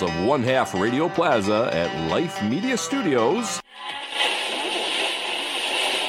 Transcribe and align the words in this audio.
bowels 0.00 0.10
of 0.10 0.26
One 0.26 0.42
Half 0.42 0.74
Radio 0.74 1.08
Plaza 1.08 1.70
at 1.72 2.10
Life 2.10 2.42
Media 2.42 2.76
Studios. 2.76 3.60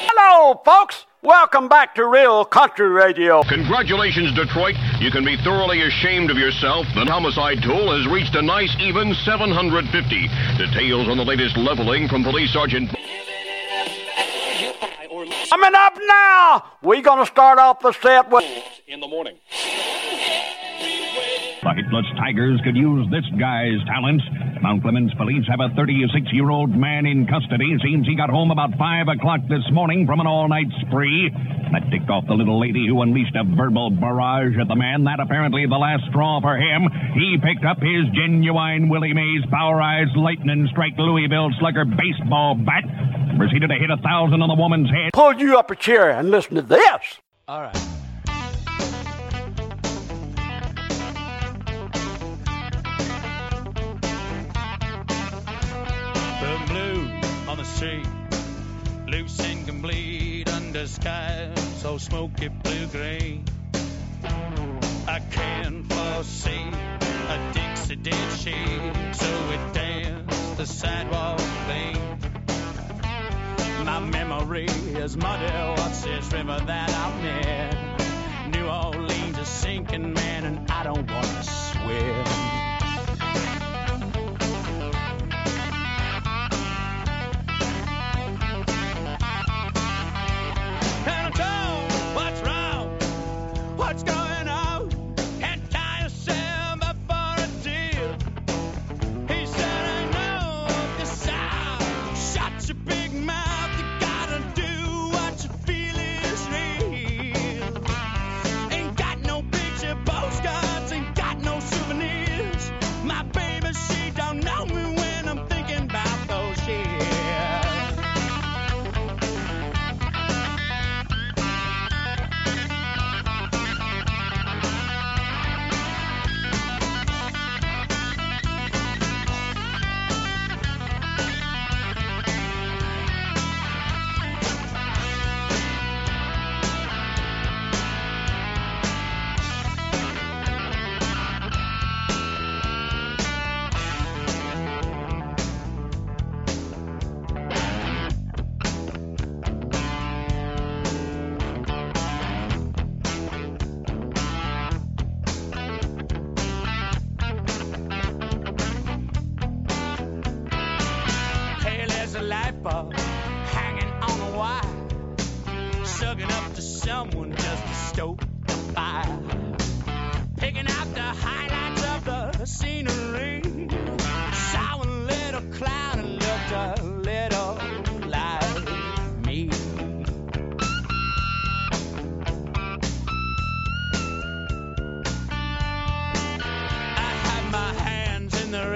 Hello, 0.08 0.60
folks. 0.64 1.06
Welcome 1.22 1.68
back 1.68 1.94
to 1.94 2.06
Real 2.06 2.44
Country 2.44 2.88
Radio. 2.88 3.42
Congratulations, 3.44 4.34
Detroit. 4.34 4.74
You 4.98 5.10
can 5.10 5.24
be 5.24 5.36
thoroughly 5.36 5.82
ashamed 5.82 6.30
of 6.30 6.36
yourself. 6.36 6.86
The 6.94 7.04
homicide 7.04 7.62
tool 7.62 7.96
has 7.96 8.06
reached 8.08 8.34
a 8.34 8.42
nice 8.42 8.74
even 8.80 9.14
750. 9.14 10.28
Details 10.58 11.08
on 11.08 11.16
the 11.16 11.24
latest 11.24 11.56
leveling 11.56 12.08
from 12.08 12.24
Police 12.24 12.52
Sergeant. 12.52 12.90
Coming 15.48 15.74
up 15.74 15.98
now, 16.06 16.64
we're 16.82 17.02
going 17.02 17.20
to 17.20 17.26
start 17.26 17.58
off 17.58 17.80
the 17.80 17.92
set 17.92 18.28
with. 18.30 18.44
The 21.72 21.80
Hitless 21.80 22.04
Tigers 22.20 22.60
could 22.64 22.76
use 22.76 23.08
this 23.10 23.24
guy's 23.40 23.80
talents. 23.88 24.22
Mount 24.60 24.82
Clemens 24.82 25.14
police 25.14 25.46
have 25.48 25.60
a 25.60 25.72
36-year-old 25.72 26.68
man 26.68 27.06
in 27.06 27.26
custody. 27.26 27.78
Seems 27.82 28.06
he 28.06 28.14
got 28.14 28.28
home 28.28 28.50
about 28.50 28.76
5 28.76 29.08
o'clock 29.08 29.40
this 29.48 29.64
morning 29.72 30.04
from 30.06 30.20
an 30.20 30.26
all-night 30.26 30.68
spree. 30.84 31.32
That 31.72 31.88
ticked 31.90 32.10
off 32.10 32.26
the 32.28 32.34
little 32.34 32.60
lady 32.60 32.86
who 32.86 33.00
unleashed 33.00 33.34
a 33.36 33.44
verbal 33.56 33.88
barrage 33.88 34.52
at 34.60 34.68
the 34.68 34.76
man. 34.76 35.04
That 35.04 35.18
apparently 35.18 35.64
the 35.64 35.80
last 35.80 36.04
straw 36.10 36.42
for 36.42 36.60
him. 36.60 36.92
He 37.14 37.40
picked 37.40 37.64
up 37.64 37.80
his 37.80 38.04
genuine 38.12 38.90
Willie 38.90 39.14
Mays 39.14 39.40
Powerized 39.48 40.14
Lightning 40.14 40.68
Strike 40.70 40.98
Louisville 40.98 41.56
Slugger 41.58 41.86
baseball 41.86 42.54
bat. 42.54 42.84
Proceeded 43.38 43.68
to 43.68 43.78
hit 43.80 43.88
a 43.88 43.96
thousand 43.96 44.42
on 44.42 44.48
the 44.48 44.60
woman's 44.60 44.90
head. 44.90 45.14
Pull 45.14 45.40
you 45.40 45.56
up 45.56 45.70
a 45.70 45.76
chair 45.76 46.10
and 46.10 46.30
listen 46.30 46.56
to 46.56 46.62
this. 46.62 47.16
All 47.48 47.62
right. 47.62 47.91
Street, 57.82 58.06
loose 59.08 59.40
and 59.40 59.66
complete 59.66 60.48
under 60.52 60.86
skies 60.86 61.58
so 61.78 61.98
smoky 61.98 62.46
blue 62.46 62.86
green. 62.86 63.44
I 65.08 65.18
can't 65.32 65.92
foresee 65.92 66.68
a 67.34 67.52
Dixie 67.52 67.96
did 67.96 68.30
she, 68.38 68.54
so 69.12 69.30
it 69.56 69.74
danced 69.74 70.56
the 70.56 70.64
sidewalk 70.64 71.40
clean. 71.66 72.18
My 73.84 73.98
memory 73.98 74.66
is 74.66 75.16
muddy. 75.16 75.52
What's 75.80 76.02
this 76.02 76.32
river 76.32 76.60
that 76.64 76.90
I'm 77.04 77.26
in? 77.26 78.52
New 78.52 78.68
Orleans 78.68 79.38
is 79.38 79.48
sinking, 79.48 80.14
man, 80.14 80.44
and 80.44 80.70
I 80.70 80.84
don't 80.84 81.10
wanna 81.10 81.42
swim. 81.42 82.61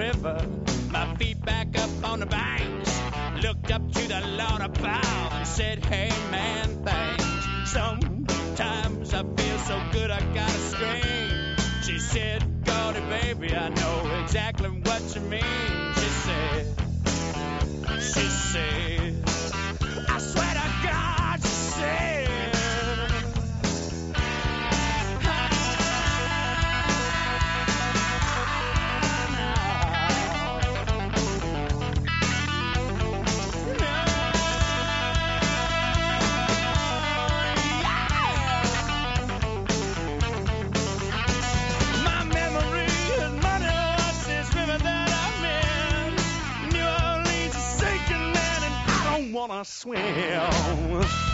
River, 0.07 0.41
my 0.89 1.15
feet 1.15 1.43
back 1.43 1.67
up 1.77 1.89
on 2.03 2.19
the 2.19 2.25
banks. 2.25 3.01
Looked 3.43 3.71
up 3.71 3.91
to 3.91 4.07
the 4.07 4.21
Lord 4.39 4.61
above 4.61 5.33
and 5.33 5.47
said, 5.47 5.83
Hey 5.85 6.09
man, 6.31 6.67
thanks. 6.85 7.25
Sometimes 7.71 9.13
I 9.13 9.23
feel 9.23 9.57
so 9.59 9.81
good 9.91 10.09
I 10.11 10.19
gotta 10.33 10.59
scream. 10.71 11.55
She 11.83 11.99
said, 11.99 12.39
Gordy 12.65 13.01
baby, 13.01 13.53
I 13.55 13.69
know 13.69 14.21
exactly 14.23 14.69
what 14.69 15.01
you 15.15 15.21
mean. 15.21 15.93
She 15.95 16.09
said, 16.25 16.65
She 17.99 18.27
said, 18.53 19.06
Swim. 49.47 49.63
Swim. 49.63 51.26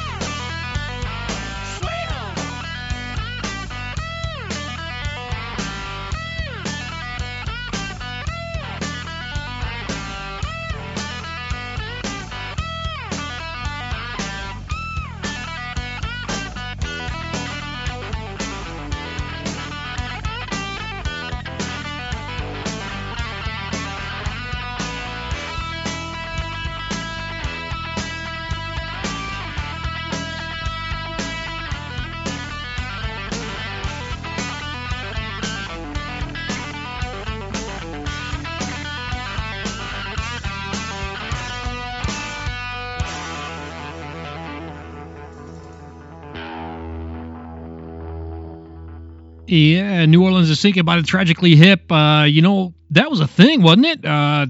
Yeah, 49.54 50.08
New 50.08 50.24
Orleans 50.24 50.50
is 50.50 50.60
sinking 50.60 50.84
by 50.84 50.98
the 50.98 51.04
tragically 51.04 51.56
hip. 51.56 51.92
Uh, 51.92 52.26
you 52.28 52.42
know, 52.42 52.74
that 52.90 53.12
was 53.12 53.20
a 53.20 53.28
thing, 53.28 53.62
wasn't 53.62 53.86
it? 53.86 54.04
Uh, 54.04 54.48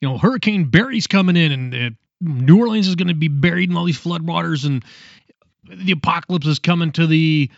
you 0.00 0.08
know, 0.08 0.16
Hurricane 0.16 0.70
Barry's 0.70 1.06
coming 1.06 1.36
in, 1.36 1.52
and 1.52 1.74
uh, 1.74 1.90
New 2.22 2.60
Orleans 2.60 2.88
is 2.88 2.94
going 2.94 3.08
to 3.08 3.14
be 3.14 3.28
buried 3.28 3.68
in 3.68 3.76
all 3.76 3.84
these 3.84 4.00
floodwaters, 4.00 4.64
and 4.64 4.82
the 5.68 5.92
apocalypse 5.92 6.46
is 6.46 6.58
coming 6.58 6.90
to 6.92 7.06
the 7.06 7.50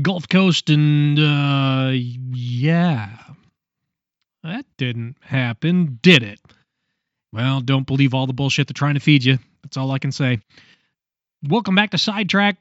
Gulf 0.00 0.30
Coast, 0.30 0.70
and 0.70 1.18
uh, 1.18 1.90
yeah, 1.92 3.10
that 4.42 4.64
didn't 4.78 5.16
happen, 5.20 5.98
did 6.00 6.22
it? 6.22 6.40
Well, 7.34 7.60
don't 7.60 7.86
believe 7.86 8.14
all 8.14 8.26
the 8.26 8.32
bullshit 8.32 8.66
they're 8.66 8.72
trying 8.72 8.94
to 8.94 9.00
feed 9.00 9.24
you. 9.24 9.38
That's 9.62 9.76
all 9.76 9.90
I 9.90 9.98
can 9.98 10.10
say. 10.10 10.40
Welcome 11.46 11.74
back 11.74 11.90
to 11.90 11.98
Sidetrack. 11.98 12.56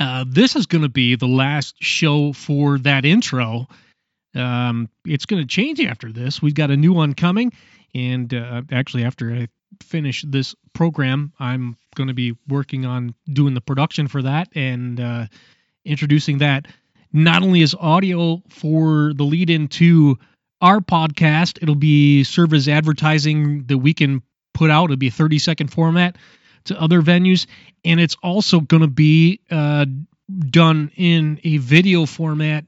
Uh, 0.00 0.24
this 0.26 0.56
is 0.56 0.66
going 0.66 0.82
to 0.82 0.88
be 0.88 1.16
the 1.16 1.26
last 1.26 1.76
show 1.80 2.32
for 2.32 2.78
that 2.78 3.04
intro. 3.04 3.68
Um, 4.34 4.88
it's 5.04 5.26
going 5.26 5.42
to 5.42 5.48
change 5.48 5.80
after 5.80 6.10
this. 6.10 6.42
We've 6.42 6.54
got 6.54 6.70
a 6.70 6.76
new 6.76 6.92
one 6.92 7.14
coming, 7.14 7.52
and 7.94 8.32
uh, 8.34 8.62
actually, 8.72 9.04
after 9.04 9.32
I 9.32 9.48
finish 9.82 10.24
this 10.26 10.54
program, 10.72 11.32
I'm 11.38 11.76
going 11.94 12.08
to 12.08 12.14
be 12.14 12.36
working 12.48 12.84
on 12.84 13.14
doing 13.32 13.54
the 13.54 13.60
production 13.60 14.08
for 14.08 14.22
that 14.22 14.48
and 14.54 15.00
uh, 15.00 15.26
introducing 15.84 16.38
that 16.38 16.66
not 17.12 17.42
only 17.42 17.62
as 17.62 17.74
audio 17.78 18.42
for 18.48 19.12
the 19.14 19.22
lead 19.22 19.48
into 19.48 20.18
our 20.60 20.80
podcast, 20.80 21.62
it'll 21.62 21.74
be 21.76 22.24
serve 22.24 22.52
as 22.52 22.68
advertising 22.68 23.64
that 23.66 23.78
we 23.78 23.94
can 23.94 24.22
put 24.52 24.70
out. 24.70 24.84
It'll 24.84 24.96
be 24.96 25.08
a 25.08 25.12
30 25.12 25.38
second 25.38 25.68
format 25.68 26.16
to 26.66 26.80
other 26.80 27.02
venues, 27.02 27.46
and 27.84 28.00
it's 28.00 28.16
also 28.22 28.60
going 28.60 28.82
to 28.82 28.88
be 28.88 29.40
uh, 29.50 29.86
done 30.50 30.90
in 30.96 31.40
a 31.44 31.58
video 31.58 32.06
format 32.06 32.64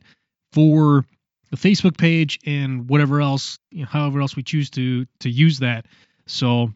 for 0.53 1.05
the 1.51 1.57
Facebook 1.57 1.97
page 1.97 2.39
and 2.45 2.89
whatever 2.89 3.21
else, 3.21 3.59
you 3.71 3.81
know, 3.81 3.87
however 3.87 4.21
else 4.21 4.37
we 4.37 4.43
choose 4.43 4.71
to 4.71 5.07
to 5.21 5.31
use 5.31 5.61
that. 5.61 5.87
So, 6.27 6.73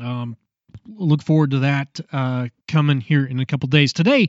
um, 0.00 0.36
look 0.86 1.22
forward 1.22 1.52
to 1.52 1.60
that 1.60 2.00
uh, 2.12 2.48
coming 2.68 3.00
here 3.00 3.24
in 3.24 3.40
a 3.40 3.46
couple 3.46 3.68
days. 3.68 3.92
Today, 3.92 4.28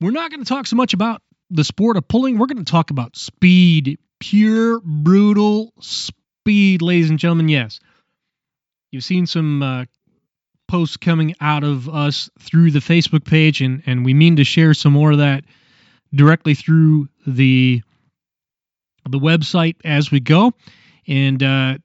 we're 0.00 0.10
not 0.10 0.30
going 0.30 0.42
to 0.42 0.48
talk 0.48 0.66
so 0.66 0.76
much 0.76 0.94
about 0.94 1.22
the 1.50 1.64
sport 1.64 1.96
of 1.96 2.08
pulling. 2.08 2.38
We're 2.38 2.46
going 2.46 2.64
to 2.64 2.70
talk 2.70 2.90
about 2.90 3.16
speed, 3.16 3.98
pure 4.20 4.80
brutal 4.80 5.72
speed, 5.80 6.82
ladies 6.82 7.10
and 7.10 7.18
gentlemen. 7.18 7.48
Yes, 7.48 7.78
you've 8.90 9.04
seen 9.04 9.26
some 9.26 9.62
uh, 9.62 9.84
posts 10.72 10.96
coming 10.96 11.34
out 11.38 11.64
of 11.64 11.86
us 11.90 12.30
through 12.40 12.70
the 12.70 12.78
Facebook 12.78 13.26
page, 13.26 13.60
and 13.60 13.82
and 13.84 14.06
we 14.06 14.14
mean 14.14 14.36
to 14.36 14.44
share 14.44 14.72
some 14.72 14.94
more 14.94 15.12
of 15.12 15.18
that 15.18 15.44
directly 16.14 16.54
through 16.54 17.08
the 17.26 17.82
the 19.06 19.18
website 19.18 19.76
as 19.84 20.10
we 20.10 20.18
go. 20.18 20.54
And 21.06 21.42
uh, 21.42 21.76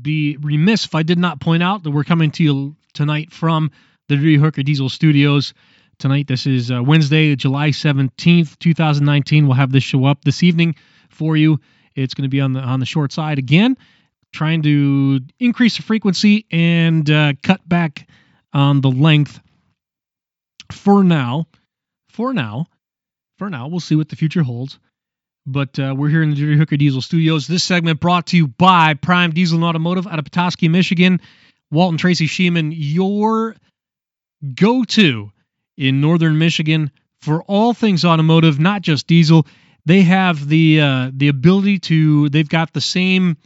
be 0.00 0.38
remiss 0.38 0.86
if 0.86 0.94
I 0.94 1.02
did 1.02 1.18
not 1.18 1.38
point 1.38 1.62
out 1.62 1.82
that 1.82 1.90
we're 1.90 2.02
coming 2.02 2.30
to 2.32 2.42
you 2.42 2.76
tonight 2.94 3.30
from 3.30 3.72
the 4.08 4.16
Dirty 4.16 4.36
Hooker 4.36 4.62
Diesel 4.62 4.88
Studios. 4.88 5.52
Tonight, 5.98 6.28
this 6.28 6.46
is 6.46 6.70
uh, 6.70 6.82
Wednesday, 6.82 7.36
July 7.36 7.70
17th, 7.70 8.58
2019. 8.58 9.46
We'll 9.46 9.54
have 9.54 9.70
this 9.70 9.84
show 9.84 10.06
up 10.06 10.24
this 10.24 10.42
evening 10.42 10.76
for 11.10 11.36
you. 11.36 11.60
It's 11.94 12.14
going 12.14 12.22
to 12.22 12.30
be 12.30 12.40
on 12.40 12.54
the 12.54 12.60
on 12.60 12.80
the 12.80 12.86
short 12.86 13.12
side 13.12 13.38
again, 13.38 13.76
trying 14.32 14.62
to 14.62 15.20
increase 15.38 15.76
the 15.76 15.82
frequency 15.82 16.46
and 16.50 17.08
uh, 17.10 17.32
cut 17.42 17.66
back 17.68 18.08
on 18.52 18.80
the 18.80 18.90
length 18.90 19.40
for 20.72 21.02
now. 21.04 21.46
For 22.10 22.34
now, 22.34 22.66
for 23.38 23.48
now, 23.48 23.68
we'll 23.68 23.80
see 23.80 23.94
what 23.94 24.08
the 24.08 24.16
future 24.16 24.42
holds. 24.42 24.78
But 25.46 25.78
uh, 25.78 25.94
we're 25.96 26.08
here 26.08 26.22
in 26.22 26.30
the 26.30 26.36
Dirty 26.36 26.58
Hooker 26.58 26.76
Diesel 26.76 27.00
Studios. 27.00 27.46
This 27.46 27.64
segment 27.64 28.00
brought 28.00 28.26
to 28.28 28.36
you 28.36 28.48
by 28.48 28.94
Prime 28.94 29.30
Diesel 29.30 29.56
and 29.56 29.64
Automotive 29.64 30.06
out 30.06 30.18
of 30.18 30.24
Petoskey, 30.24 30.68
Michigan. 30.68 31.20
Walton 31.70 31.98
Tracy 31.98 32.26
Sheeman, 32.26 32.72
your 32.74 33.54
go-to 34.54 35.30
in 35.76 36.00
northern 36.00 36.38
Michigan 36.38 36.90
for 37.20 37.42
all 37.42 37.74
things 37.74 38.04
automotive, 38.04 38.58
not 38.58 38.82
just 38.82 39.06
diesel. 39.06 39.46
They 39.84 40.02
have 40.02 40.48
the 40.48 40.80
uh, 40.80 41.10
the 41.12 41.28
ability 41.28 41.78
to. 41.80 42.28
They've 42.28 42.48
got 42.48 42.72
the 42.72 42.80
same 42.80 43.36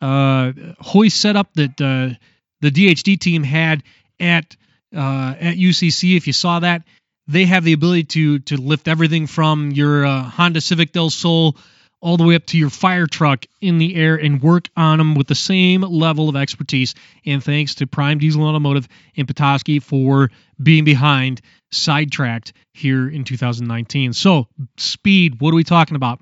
uh, 0.00 0.52
hoist 0.80 1.20
setup 1.20 1.52
that 1.54 1.80
uh, 1.80 2.14
the 2.60 2.70
DHD 2.70 3.18
team 3.18 3.42
had 3.42 3.82
at 4.18 4.56
uh, 4.94 5.34
at 5.38 5.56
UCC. 5.56 6.16
If 6.16 6.26
you 6.26 6.32
saw 6.32 6.60
that, 6.60 6.82
they 7.26 7.46
have 7.46 7.64
the 7.64 7.72
ability 7.72 8.04
to 8.04 8.38
to 8.40 8.56
lift 8.56 8.88
everything 8.88 9.26
from 9.26 9.70
your 9.72 10.04
uh, 10.04 10.22
Honda 10.22 10.60
Civic 10.60 10.92
Del 10.92 11.10
Sol 11.10 11.56
all 12.00 12.16
the 12.16 12.24
way 12.24 12.34
up 12.34 12.46
to 12.46 12.58
your 12.58 12.70
fire 12.70 13.06
truck 13.06 13.44
in 13.60 13.78
the 13.78 13.94
air 13.94 14.16
and 14.16 14.42
work 14.42 14.68
on 14.76 14.98
them 14.98 15.14
with 15.14 15.26
the 15.26 15.34
same 15.34 15.82
level 15.82 16.28
of 16.28 16.36
expertise. 16.36 16.94
And 17.26 17.44
thanks 17.44 17.76
to 17.76 17.86
Prime 17.86 18.18
Diesel 18.18 18.42
Automotive 18.42 18.88
in 19.14 19.26
Petoskey 19.26 19.80
for 19.80 20.30
being 20.62 20.84
behind 20.84 21.42
sidetracked 21.70 22.52
here 22.72 23.08
in 23.08 23.24
2019. 23.24 24.12
So, 24.12 24.48
speed, 24.76 25.40
what 25.40 25.52
are 25.52 25.56
we 25.56 25.64
talking 25.64 25.96
about? 25.96 26.20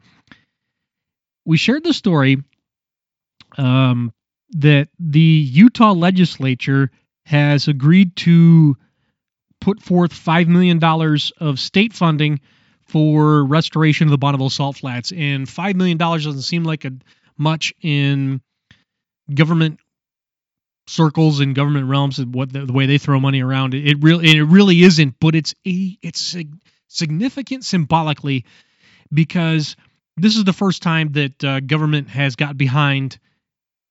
We 1.44 1.56
shared 1.56 1.84
the 1.84 1.94
story 1.94 2.42
um, 3.58 4.12
that 4.50 4.88
the 4.98 5.20
Utah 5.20 5.92
legislature 5.92 6.90
has 7.26 7.68
agreed 7.68 8.16
to 8.16 8.76
put 9.60 9.82
forth 9.82 10.12
$5 10.12 10.46
million 10.46 10.82
of 11.38 11.60
state 11.60 11.92
funding 11.92 12.40
for 12.84 13.44
restoration 13.44 14.06
of 14.06 14.12
the 14.12 14.18
Bonneville 14.18 14.50
Salt 14.50 14.78
Flats. 14.78 15.12
And 15.12 15.46
$5 15.46 15.74
million 15.74 15.98
doesn't 15.98 16.42
seem 16.42 16.64
like 16.64 16.84
a, 16.86 16.92
much 17.36 17.74
in 17.82 18.40
government 19.32 19.78
circles 20.86 21.40
and 21.40 21.54
government 21.54 21.86
realms 21.86 22.18
and 22.18 22.34
what 22.34 22.52
the, 22.52 22.64
the 22.64 22.72
way 22.72 22.86
they 22.86 22.98
throw 22.98 23.20
money 23.20 23.42
around 23.42 23.74
it, 23.74 23.86
it 23.86 24.02
really 24.02 24.38
it 24.38 24.42
really 24.42 24.82
isn't 24.82 25.14
but 25.20 25.34
it's 25.34 25.54
a 25.66 25.98
it's 26.00 26.18
sig- 26.18 26.54
significant 26.88 27.62
symbolically 27.62 28.46
because 29.12 29.76
this 30.16 30.34
is 30.36 30.44
the 30.44 30.52
first 30.54 30.82
time 30.82 31.12
that 31.12 31.44
uh, 31.44 31.60
government 31.60 32.08
has 32.08 32.36
got 32.36 32.56
behind 32.56 33.18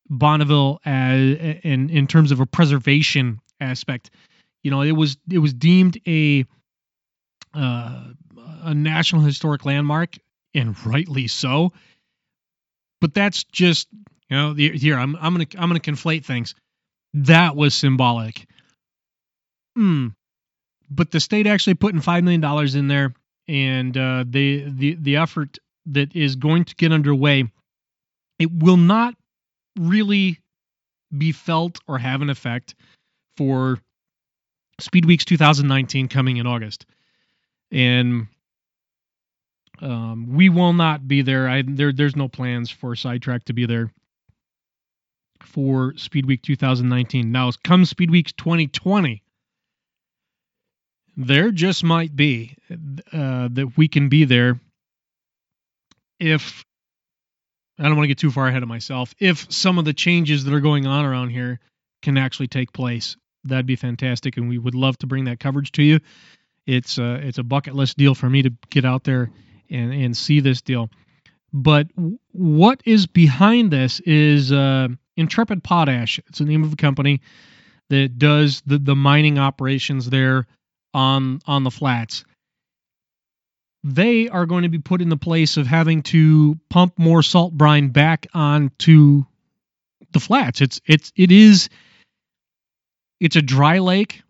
Bonneville 0.09 0.79
as 0.85 1.19
in 1.63 1.89
in 1.89 2.07
terms 2.07 2.31
of 2.31 2.39
a 2.39 2.45
preservation 2.45 3.39
aspect 3.59 4.09
you 4.63 4.71
know 4.71 4.81
it 4.81 4.91
was 4.91 5.17
it 5.29 5.39
was 5.39 5.53
deemed 5.53 5.99
a 6.07 6.45
uh, 7.53 8.03
a 8.63 8.73
national 8.73 9.21
historic 9.21 9.65
landmark 9.65 10.15
and 10.53 10.75
rightly 10.85 11.27
so 11.27 11.73
but 13.01 13.13
that's 13.13 13.43
just 13.45 13.87
you 14.29 14.37
know 14.37 14.53
the, 14.53 14.77
here 14.77 14.97
I'm 14.97 15.15
I'm 15.15 15.33
gonna 15.33 15.47
I'm 15.57 15.69
gonna 15.69 15.79
conflate 15.79 16.25
things 16.25 16.55
that 17.13 17.55
was 17.55 17.73
symbolic. 17.75 18.47
Hmm. 19.75 20.07
But 20.89 21.11
the 21.11 21.19
state 21.19 21.47
actually 21.47 21.75
putting 21.75 22.01
five 22.01 22.23
million 22.23 22.41
dollars 22.41 22.75
in 22.75 22.87
there, 22.87 23.13
and 23.47 23.95
uh, 23.97 24.23
the 24.27 24.65
the 24.67 24.95
the 24.95 25.17
effort 25.17 25.57
that 25.87 26.15
is 26.15 26.35
going 26.35 26.65
to 26.65 26.75
get 26.75 26.91
underway, 26.91 27.51
it 28.39 28.51
will 28.51 28.77
not 28.77 29.15
really 29.77 30.39
be 31.15 31.31
felt 31.31 31.79
or 31.87 31.97
have 31.97 32.21
an 32.21 32.29
effect 32.29 32.75
for 33.37 33.79
Speed 34.79 35.05
Weeks 35.05 35.25
2019 35.25 36.07
coming 36.07 36.37
in 36.37 36.47
August, 36.47 36.85
and 37.71 38.27
um, 39.81 40.35
we 40.35 40.49
will 40.49 40.73
not 40.73 41.07
be 41.07 41.21
there. 41.21 41.47
I 41.47 41.63
there 41.65 41.91
there's 41.91 42.15
no 42.15 42.27
plans 42.27 42.69
for 42.69 42.95
Sidetrack 42.95 43.45
to 43.45 43.53
be 43.53 43.65
there 43.65 43.91
for 45.41 45.93
Speed 45.97 46.25
Week 46.25 46.41
2019. 46.41 47.31
Now, 47.31 47.51
come 47.63 47.85
Speed 47.85 48.11
Week 48.11 48.35
2020, 48.35 49.23
there 51.15 51.51
just 51.51 51.83
might 51.83 52.15
be 52.15 52.55
uh, 52.69 53.49
that 53.51 53.73
we 53.77 53.87
can 53.87 54.09
be 54.09 54.25
there 54.25 54.59
if 56.19 56.65
I 57.79 57.83
don't 57.83 57.95
want 57.95 58.05
to 58.05 58.09
get 58.09 58.17
too 58.17 58.31
far 58.31 58.47
ahead 58.47 58.63
of 58.63 58.69
myself. 58.69 59.13
If 59.19 59.51
some 59.51 59.77
of 59.77 59.85
the 59.85 59.93
changes 59.93 60.43
that 60.43 60.53
are 60.53 60.59
going 60.59 60.87
on 60.87 61.05
around 61.05 61.29
here 61.29 61.59
can 62.01 62.17
actually 62.17 62.47
take 62.47 62.73
place, 62.73 63.15
that'd 63.43 63.65
be 63.65 63.75
fantastic, 63.75 64.37
and 64.37 64.49
we 64.49 64.57
would 64.57 64.75
love 64.75 64.97
to 64.99 65.07
bring 65.07 65.25
that 65.25 65.39
coverage 65.39 65.71
to 65.73 65.83
you. 65.83 65.99
It's 66.65 66.97
a, 66.97 67.15
it's 67.15 67.37
a 67.37 67.43
bucket 67.43 67.75
list 67.75 67.97
deal 67.97 68.15
for 68.15 68.29
me 68.29 68.43
to 68.43 68.51
get 68.69 68.83
out 68.83 69.03
there 69.03 69.31
and, 69.69 69.93
and 69.93 70.17
see 70.17 70.39
this 70.39 70.61
deal. 70.61 70.89
But 71.53 71.87
what 72.31 72.81
is 72.85 73.07
behind 73.07 73.71
this 73.71 73.99
is 74.01 74.51
uh, 74.51 74.89
Intrepid 75.15 75.63
Potash. 75.63 76.19
It's 76.27 76.39
the 76.39 76.45
name 76.45 76.63
of 76.63 76.73
a 76.73 76.75
company 76.75 77.21
that 77.89 78.17
does 78.17 78.61
the, 78.65 78.77
the 78.77 78.95
mining 78.95 79.39
operations 79.39 80.09
there 80.09 80.45
on 80.93 81.39
on 81.45 81.63
the 81.63 81.71
flats. 81.71 82.25
They 83.83 84.29
are 84.29 84.45
going 84.45 84.63
to 84.63 84.69
be 84.69 84.79
put 84.79 85.01
in 85.01 85.09
the 85.09 85.17
place 85.17 85.57
of 85.57 85.67
having 85.67 86.03
to 86.03 86.59
pump 86.69 86.97
more 86.97 87.23
salt 87.23 87.53
brine 87.53 87.89
back 87.89 88.27
onto 88.33 89.23
the 90.11 90.19
flats. 90.19 90.61
It's 90.61 90.81
it's 90.85 91.13
it 91.15 91.31
is 91.31 91.69
it's 93.19 93.35
a 93.35 93.41
dry 93.41 93.79
lake 93.79 94.23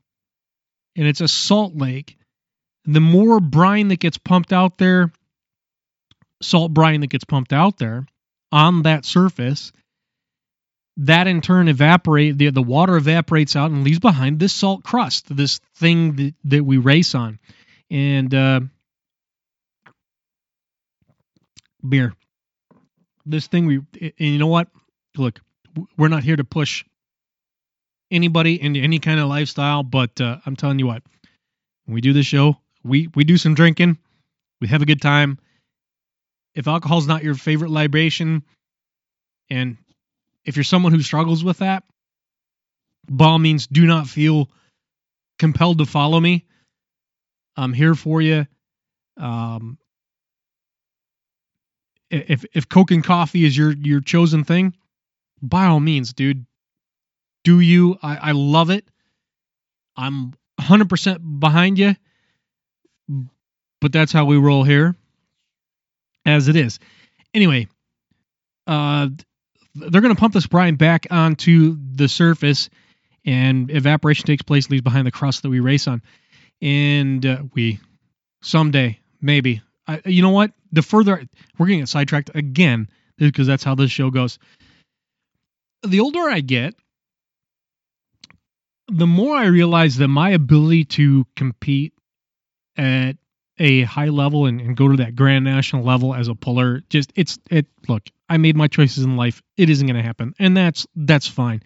and 0.95 1.07
it's 1.07 1.21
a 1.21 1.27
salt 1.27 1.75
lake. 1.75 2.17
The 2.85 3.01
more 3.01 3.39
brine 3.39 3.89
that 3.89 3.99
gets 3.99 4.17
pumped 4.17 4.53
out 4.53 4.77
there, 4.77 5.11
salt 6.41 6.73
brine 6.73 7.01
that 7.01 7.07
gets 7.07 7.25
pumped 7.25 7.53
out 7.53 7.77
there 7.77 8.05
on 8.51 8.83
that 8.83 9.05
surface 9.05 9.71
that 10.97 11.27
in 11.27 11.41
turn 11.41 11.67
evaporate 11.67 12.37
the, 12.37 12.49
the 12.49 12.61
water 12.61 12.97
evaporates 12.97 13.55
out 13.55 13.71
and 13.71 13.83
leaves 13.83 13.99
behind 13.99 14.39
this 14.39 14.53
salt 14.53 14.83
crust 14.83 15.35
this 15.35 15.59
thing 15.75 16.15
that, 16.15 16.33
that 16.45 16.63
we 16.63 16.77
race 16.77 17.13
on 17.13 17.39
and 17.91 18.33
uh, 18.33 18.59
beer. 21.89 22.13
This 23.25 23.47
thing 23.47 23.65
we 23.65 23.81
and 24.01 24.13
you 24.17 24.37
know 24.37 24.47
what? 24.47 24.67
Look 25.15 25.39
we're 25.97 26.07
not 26.07 26.23
here 26.23 26.35
to 26.35 26.43
push 26.43 26.83
anybody 28.09 28.59
into 28.59 28.79
any 28.79 28.97
kind 28.97 29.19
of 29.19 29.27
lifestyle 29.27 29.83
but 29.83 30.19
uh, 30.21 30.37
i'm 30.45 30.55
telling 30.55 30.79
you 30.79 30.87
what 30.87 31.03
when 31.85 31.93
we 31.93 32.01
do 32.01 32.13
this 32.13 32.25
show 32.25 32.55
we 32.83 33.09
we 33.13 33.23
do 33.23 33.37
some 33.37 33.53
drinking 33.53 33.97
we 34.59 34.67
have 34.67 34.81
a 34.81 34.85
good 34.85 35.01
time. 35.01 35.39
If 36.55 36.67
alcohol's 36.67 37.07
not 37.07 37.23
your 37.23 37.35
favorite 37.35 37.69
libation 37.69 38.43
and 39.49 39.77
if 40.43 40.55
you're 40.55 40.63
someone 40.63 40.91
who 40.91 41.01
struggles 41.01 41.43
with 41.43 41.59
that 41.59 41.83
by 43.09 43.37
means 43.37 43.67
do 43.67 43.85
not 43.85 44.07
feel 44.07 44.49
compelled 45.37 45.77
to 45.77 45.85
follow 45.85 46.19
me. 46.19 46.45
I'm 47.55 47.73
here 47.73 47.95
for 47.95 48.21
you. 48.21 48.47
Um 49.17 49.77
if 52.09 52.45
if 52.53 52.69
coke 52.69 52.91
and 52.91 53.03
coffee 53.03 53.45
is 53.45 53.57
your 53.57 53.71
your 53.71 54.01
chosen 54.01 54.43
thing 54.43 54.75
by 55.41 55.65
all 55.65 55.79
means 55.79 56.13
dude. 56.13 56.45
Do 57.43 57.59
you? 57.59 57.97
I 58.01 58.17
i 58.17 58.31
love 58.31 58.69
it. 58.69 58.85
I'm 59.95 60.33
100% 60.59 61.39
behind 61.39 61.79
you 61.79 61.95
but 63.79 63.91
that's 63.91 64.11
how 64.11 64.25
we 64.25 64.37
roll 64.37 64.63
here 64.63 64.95
as 66.25 66.47
it 66.47 66.55
is. 66.55 66.79
Anyway 67.33 67.67
uh 68.65 69.09
they're 69.75 70.01
going 70.01 70.13
to 70.13 70.19
pump 70.19 70.33
this 70.33 70.47
brine 70.47 70.75
back 70.75 71.07
onto 71.11 71.77
the 71.93 72.07
surface 72.07 72.69
and 73.25 73.69
evaporation 73.69 74.25
takes 74.25 74.41
place 74.41 74.69
leaves 74.69 74.81
behind 74.81 75.05
the 75.05 75.11
crust 75.11 75.43
that 75.43 75.49
we 75.49 75.59
race 75.59 75.87
on. 75.87 76.01
And 76.61 77.23
uh, 77.25 77.43
we 77.53 77.79
someday 78.41 78.99
maybe 79.21 79.61
I, 79.87 80.01
you 80.05 80.21
know 80.21 80.31
what? 80.31 80.51
The 80.71 80.81
further 80.81 81.23
we're 81.57 81.67
going 81.67 81.79
to 81.79 81.81
get 81.83 81.89
sidetracked 81.89 82.31
again 82.35 82.89
because 83.17 83.47
that's 83.47 83.63
how 83.63 83.75
this 83.75 83.91
show 83.91 84.11
goes. 84.11 84.39
The 85.83 85.99
older 85.99 86.29
i 86.29 86.39
get 86.39 86.73
the 88.89 89.07
more 89.07 89.35
i 89.35 89.45
realize 89.45 89.97
that 89.97 90.07
my 90.07 90.31
ability 90.31 90.85
to 90.85 91.25
compete 91.35 91.93
at 92.77 93.17
a 93.59 93.83
high 93.83 94.09
level 94.09 94.45
and, 94.45 94.59
and 94.59 94.75
go 94.75 94.87
to 94.87 94.97
that 94.97 95.15
grand 95.15 95.45
national 95.45 95.83
level 95.83 96.15
as 96.15 96.27
a 96.27 96.35
puller 96.35 96.81
just 96.89 97.11
it's 97.15 97.37
it 97.51 97.67
look 97.87 98.03
i 98.29 98.37
made 98.37 98.55
my 98.55 98.67
choices 98.67 99.03
in 99.03 99.15
life. 99.15 99.41
It 99.55 99.69
isn't 99.69 99.85
going 99.85 99.97
to 99.97 100.03
happen. 100.03 100.33
And 100.39 100.55
that's 100.55 100.87
that's 100.95 101.27
fine. 101.27 101.63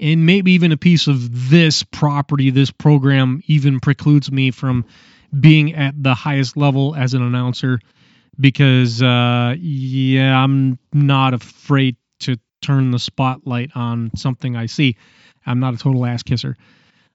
And 0.00 0.26
maybe 0.26 0.52
even 0.52 0.72
a 0.72 0.76
piece 0.76 1.06
of 1.06 1.50
this 1.50 1.82
property 1.84 2.50
this 2.50 2.70
program 2.70 3.42
even 3.46 3.80
precludes 3.80 4.30
me 4.30 4.50
from 4.50 4.84
being 5.38 5.74
at 5.74 6.00
the 6.00 6.14
highest 6.14 6.56
level 6.56 6.94
as 6.94 7.14
an 7.14 7.22
announcer 7.22 7.78
because 8.38 9.02
uh 9.02 9.54
yeah 9.58 10.42
i'm 10.42 10.78
not 10.92 11.34
afraid 11.34 11.96
to 12.20 12.36
turn 12.60 12.90
the 12.90 12.98
spotlight 12.98 13.70
on 13.74 14.10
something 14.16 14.56
i 14.56 14.66
see 14.66 14.96
i'm 15.46 15.60
not 15.60 15.74
a 15.74 15.78
total 15.78 16.04
ass 16.06 16.22
kisser 16.22 16.56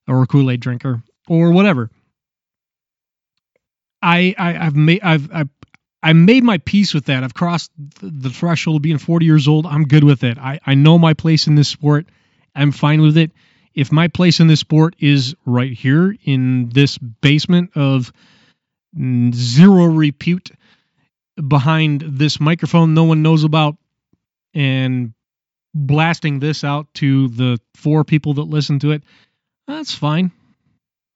or 0.08 0.24
a 0.24 0.28
kool-aid 0.28 0.60
drinker 0.60 1.02
or 1.28 1.52
whatever 1.52 1.90
I, 4.02 4.36
I 4.38 4.58
I've 4.66 4.76
made 4.76 5.02
I've 5.02 5.34
I've 5.34 5.50
I 6.04 6.14
made 6.14 6.44
my 6.44 6.60
peace 6.60 6.94
with 6.94 7.06
that. 7.06 7.24
I've 7.24 7.34
crossed 7.34 7.72
the 8.02 8.30
threshold 8.30 8.78
of 8.78 8.82
being 8.82 9.00
40 9.00 9.26
years 9.26 9.48
old. 9.48 9.66
I'm 9.66 9.86
good 9.86 10.04
with 10.04 10.24
it. 10.24 10.38
I, 10.38 10.60
I 10.66 10.76
know 10.76 10.98
my 11.00 11.14
place 11.14 11.48
in 11.48 11.56
this 11.56 11.68
sport. 11.68 12.06
I'm 12.56 12.72
fine 12.72 13.02
with 13.02 13.18
it. 13.18 13.32
If 13.78 13.92
my 13.92 14.08
place 14.08 14.40
in 14.40 14.48
this 14.48 14.60
sport 14.60 14.96
is 14.98 15.36
right 15.46 15.72
here 15.72 16.16
in 16.24 16.70
this 16.70 16.98
basement 16.98 17.70
of 17.76 18.12
zero 19.32 19.86
repute 19.86 20.50
behind 21.48 22.02
this 22.02 22.40
microphone 22.40 22.96
no 22.96 23.04
one 23.04 23.22
knows 23.22 23.44
about 23.44 23.78
and 24.56 25.14
blasting 25.76 26.40
this 26.40 26.64
out 26.64 26.92
to 26.96 27.28
the 27.28 27.60
four 27.76 28.04
people 28.04 28.34
that 28.34 28.46
listen 28.46 28.80
to 28.80 28.94
it, 28.94 29.04
that's 29.68 29.94
fine. 29.94 30.32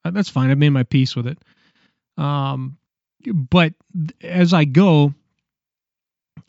That's 0.04 0.28
fine. 0.28 0.50
I've 0.50 0.58
made 0.58 0.70
my 0.70 0.84
peace 0.84 1.16
with 1.16 1.26
it. 1.26 1.38
Um, 2.16 2.78
but 3.26 3.74
as 4.20 4.54
I 4.54 4.66
go, 4.66 5.14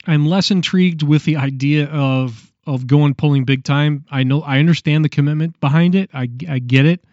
I'm 0.06 0.26
less 0.26 0.52
intrigued 0.52 1.02
with 1.02 1.24
the 1.24 1.38
idea 1.38 1.86
of 1.86 2.53
of 2.66 2.86
going 2.86 3.14
pulling 3.14 3.44
big 3.44 3.64
time. 3.64 4.04
I 4.10 4.22
know 4.22 4.42
I 4.42 4.58
understand 4.58 5.04
the 5.04 5.08
commitment 5.08 5.60
behind 5.60 5.94
it. 5.94 6.10
I 6.12 6.28
I 6.48 6.58
get 6.58 6.86
it. 6.86 7.04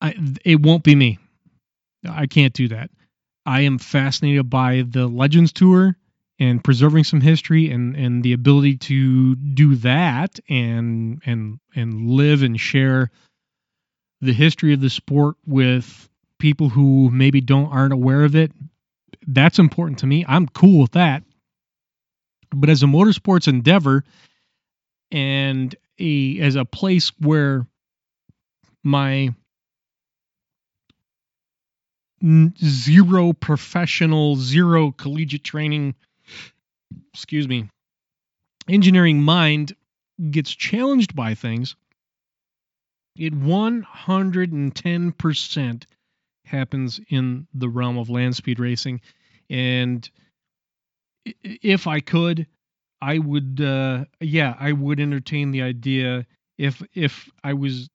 I 0.00 0.14
it 0.44 0.60
won't 0.60 0.84
be 0.84 0.94
me. 0.94 1.18
I 2.08 2.26
can't 2.26 2.52
do 2.52 2.68
that. 2.68 2.90
I 3.46 3.62
am 3.62 3.78
fascinated 3.78 4.48
by 4.48 4.84
the 4.88 5.06
Legends 5.06 5.52
Tour 5.52 5.96
and 6.38 6.62
preserving 6.64 7.04
some 7.04 7.20
history 7.20 7.70
and 7.70 7.94
and 7.96 8.22
the 8.22 8.32
ability 8.32 8.76
to 8.76 9.34
do 9.36 9.76
that 9.76 10.38
and 10.48 11.22
and 11.24 11.58
and 11.74 12.10
live 12.10 12.42
and 12.42 12.58
share 12.58 13.10
the 14.20 14.32
history 14.32 14.72
of 14.72 14.80
the 14.80 14.90
sport 14.90 15.36
with 15.46 16.08
people 16.38 16.68
who 16.68 17.10
maybe 17.10 17.40
don't 17.40 17.70
aren't 17.70 17.92
aware 17.92 18.24
of 18.24 18.34
it 18.34 18.50
that's 19.28 19.58
important 19.58 19.98
to 20.00 20.06
me 20.06 20.24
i'm 20.26 20.48
cool 20.48 20.80
with 20.80 20.92
that 20.92 21.22
but 22.54 22.70
as 22.70 22.82
a 22.82 22.86
motorsports 22.86 23.48
endeavor 23.48 24.04
and 25.10 25.74
a 25.98 26.40
as 26.40 26.56
a 26.56 26.64
place 26.64 27.12
where 27.20 27.66
my 28.82 29.28
zero 32.62 33.32
professional 33.32 34.36
zero 34.36 34.92
collegiate 34.92 35.44
training 35.44 35.94
excuse 37.12 37.46
me 37.46 37.68
engineering 38.68 39.22
mind 39.22 39.76
gets 40.30 40.54
challenged 40.54 41.14
by 41.14 41.34
things 41.34 41.76
it 43.16 43.32
110% 43.32 45.84
happens 46.44 47.00
in 47.08 47.46
the 47.54 47.68
realm 47.68 47.98
of 47.98 48.10
land 48.10 48.36
speed 48.36 48.58
racing. 48.58 49.00
And 49.48 50.08
if 51.24 51.86
I 51.86 52.00
could, 52.00 52.46
I 53.00 53.18
would, 53.18 53.60
uh, 53.60 54.04
yeah, 54.20 54.54
I 54.58 54.72
would 54.72 55.00
entertain 55.00 55.50
the 55.50 55.62
idea 55.62 56.26
if 56.58 56.82
if 56.94 57.28
I 57.42 57.54
was 57.54 57.88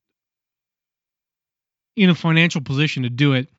in 1.95 2.09
a 2.09 2.15
financial 2.15 2.62
position 2.62 3.03
to 3.03 3.09
do 3.09 3.33
it, 3.33 3.50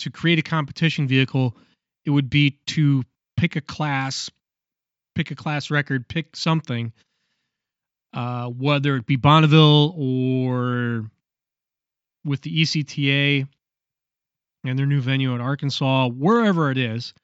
to 0.00 0.10
create 0.10 0.38
a 0.38 0.42
competition 0.42 1.08
vehicle, 1.08 1.56
it 2.04 2.10
would 2.10 2.30
be 2.30 2.58
to 2.66 3.02
pick 3.36 3.56
a 3.56 3.60
class, 3.60 4.30
pick 5.14 5.30
a 5.30 5.34
class 5.34 5.70
record, 5.70 6.08
pick 6.08 6.36
something, 6.36 6.92
uh, 8.14 8.46
whether 8.46 8.96
it 8.96 9.06
be 9.06 9.16
Bonneville 9.16 9.94
or 9.96 11.10
with 12.24 12.42
the 12.42 12.62
ECTA 12.62 13.46
and 14.64 14.78
their 14.78 14.86
new 14.86 15.00
venue 15.00 15.34
in 15.34 15.40
Arkansas, 15.40 16.08
wherever 16.08 16.70
it 16.70 16.78
is, 16.78 17.14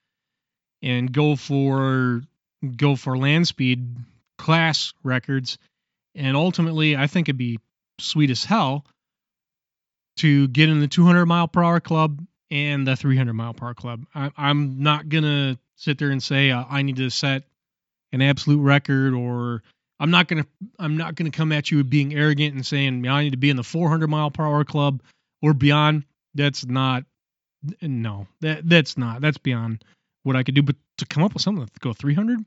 and 0.87 1.13
go 1.13 1.35
for 1.35 2.23
go 2.77 2.95
for 2.95 3.19
land 3.19 3.47
speed 3.49 3.97
class 4.39 4.93
records. 5.03 5.59
And 6.15 6.37
ultimately, 6.37 6.97
I 6.97 7.09
think 7.09 7.29
it'd 7.29 7.37
be 7.37 7.59
sweet 7.99 8.31
as 8.31 8.45
hell 8.45 8.87
to 10.19 10.49
get 10.49 10.69
in 10.69 10.81
the 10.81 10.89
200 10.89 11.27
mile 11.27 11.49
per 11.49 11.63
hour 11.63 11.81
club 11.81 12.25
and 12.51 12.87
the 12.87 12.97
300 12.97 13.35
mile 13.35 13.53
per 13.53 13.67
hour 13.67 13.75
club. 13.75 14.07
I, 14.15 14.31
am 14.39 14.83
not 14.83 15.09
gonna 15.09 15.59
sit 15.75 15.99
there 15.99 16.11
and 16.11 16.23
say 16.23 16.53
uh, 16.53 16.65
I 16.71 16.83
need 16.83 16.97
to 16.97 17.11
set 17.11 17.43
an 18.13 18.23
absolute 18.23 18.61
record, 18.61 19.13
or 19.13 19.65
I'm 19.99 20.13
not 20.13 20.29
gonna 20.29 20.47
I'm 20.79 20.97
not 20.97 21.17
gonna 21.17 21.33
come 21.33 21.51
at 21.51 21.71
you 21.71 21.83
being 21.83 22.15
arrogant 22.15 22.55
and 22.55 22.65
saying 22.65 23.07
I 23.09 23.25
need 23.25 23.31
to 23.31 23.37
be 23.37 23.51
in 23.51 23.57
the 23.57 23.65
400 23.65 24.07
mile 24.07 24.31
per 24.31 24.45
hour 24.45 24.65
club 24.65 25.03
or 25.43 25.53
beyond. 25.53 26.05
That's 26.35 26.65
not 26.65 27.05
no, 27.83 28.29
that 28.41 28.69
that's 28.69 28.97
not. 28.97 29.21
That's 29.21 29.39
beyond 29.39 29.83
what 30.27 30.35
I 30.35 30.43
could 30.43 30.57
do. 30.57 30.63
But 30.63 30.77
to 30.99 31.07
come 31.07 31.23
up 31.23 31.33
with 31.33 31.43
something 31.43 31.69
go 31.81 31.93
300, 31.93 32.41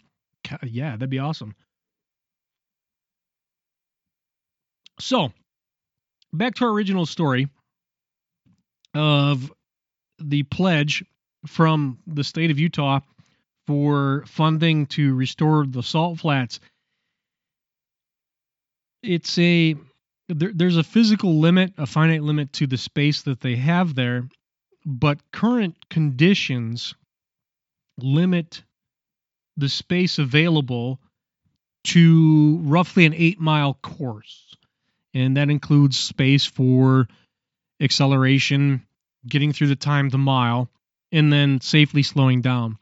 yeah, 0.63 0.91
that'd 0.91 1.09
be 1.09 1.19
awesome. 1.19 1.55
So, 4.99 5.31
back 6.33 6.55
to 6.55 6.65
our 6.65 6.71
original 6.71 7.05
story 7.05 7.47
of 8.93 9.49
the 10.19 10.43
pledge 10.43 11.05
from 11.47 11.99
the 12.05 12.25
state 12.25 12.51
of 12.51 12.59
Utah 12.59 12.99
for 13.65 14.25
funding 14.27 14.87
to 14.87 15.15
restore 15.15 15.65
the 15.65 15.81
salt 15.81 16.19
flats. 16.19 16.59
It's 19.01 19.39
a 19.39 19.75
there, 20.27 20.51
there's 20.53 20.75
a 20.75 20.83
physical 20.83 21.39
limit, 21.39 21.73
a 21.77 21.85
finite 21.85 22.23
limit 22.23 22.51
to 22.53 22.67
the 22.67 22.77
space 22.77 23.21
that 23.21 23.39
they 23.39 23.55
have 23.55 23.95
there, 23.95 24.27
but 24.85 25.19
current 25.31 25.77
conditions 25.89 26.93
limit 28.03 28.63
the 29.57 29.69
space 29.69 30.19
available 30.19 30.99
to 31.83 32.59
roughly 32.63 33.05
an 33.05 33.13
eight 33.13 33.39
mile 33.39 33.73
course. 33.73 34.55
And 35.13 35.37
that 35.37 35.49
includes 35.49 35.97
space 35.97 36.45
for 36.45 37.07
acceleration, 37.81 38.85
getting 39.27 39.53
through 39.53 39.67
the 39.67 39.75
time 39.75 40.11
to 40.11 40.17
mile, 40.17 40.69
and 41.11 41.31
then 41.31 41.61
safely 41.61 42.03
slowing 42.03 42.41
down. 42.41 42.77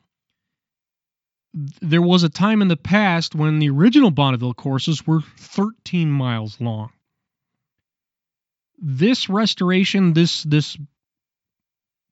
There 1.54 2.02
was 2.02 2.24
a 2.24 2.30
time 2.30 2.62
in 2.62 2.68
the 2.68 2.78
past 2.78 3.34
when 3.34 3.60
the 3.60 3.70
original 3.70 4.12
Bonneville 4.12 4.54
courses 4.54 5.08
were 5.08 5.22
13 5.22 6.12
miles 6.12 6.60
long. 6.60 6.92
This 8.78 9.30
restoration, 9.30 10.14
this 10.14 10.44
this 10.44 10.78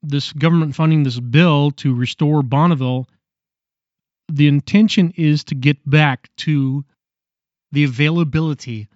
this 0.04 0.34
government 0.34 0.76
funding 0.76 1.04
this 1.04 1.20
bill 1.20 1.72
to 1.72 1.94
restore 1.96 2.44
Bonneville, 2.44 3.08
the 4.32 4.48
intention 4.48 5.14
is 5.18 5.44
to 5.46 5.56
get 5.56 5.78
back 5.90 6.30
to 6.38 6.86
the 7.72 7.84
availability 7.84 8.88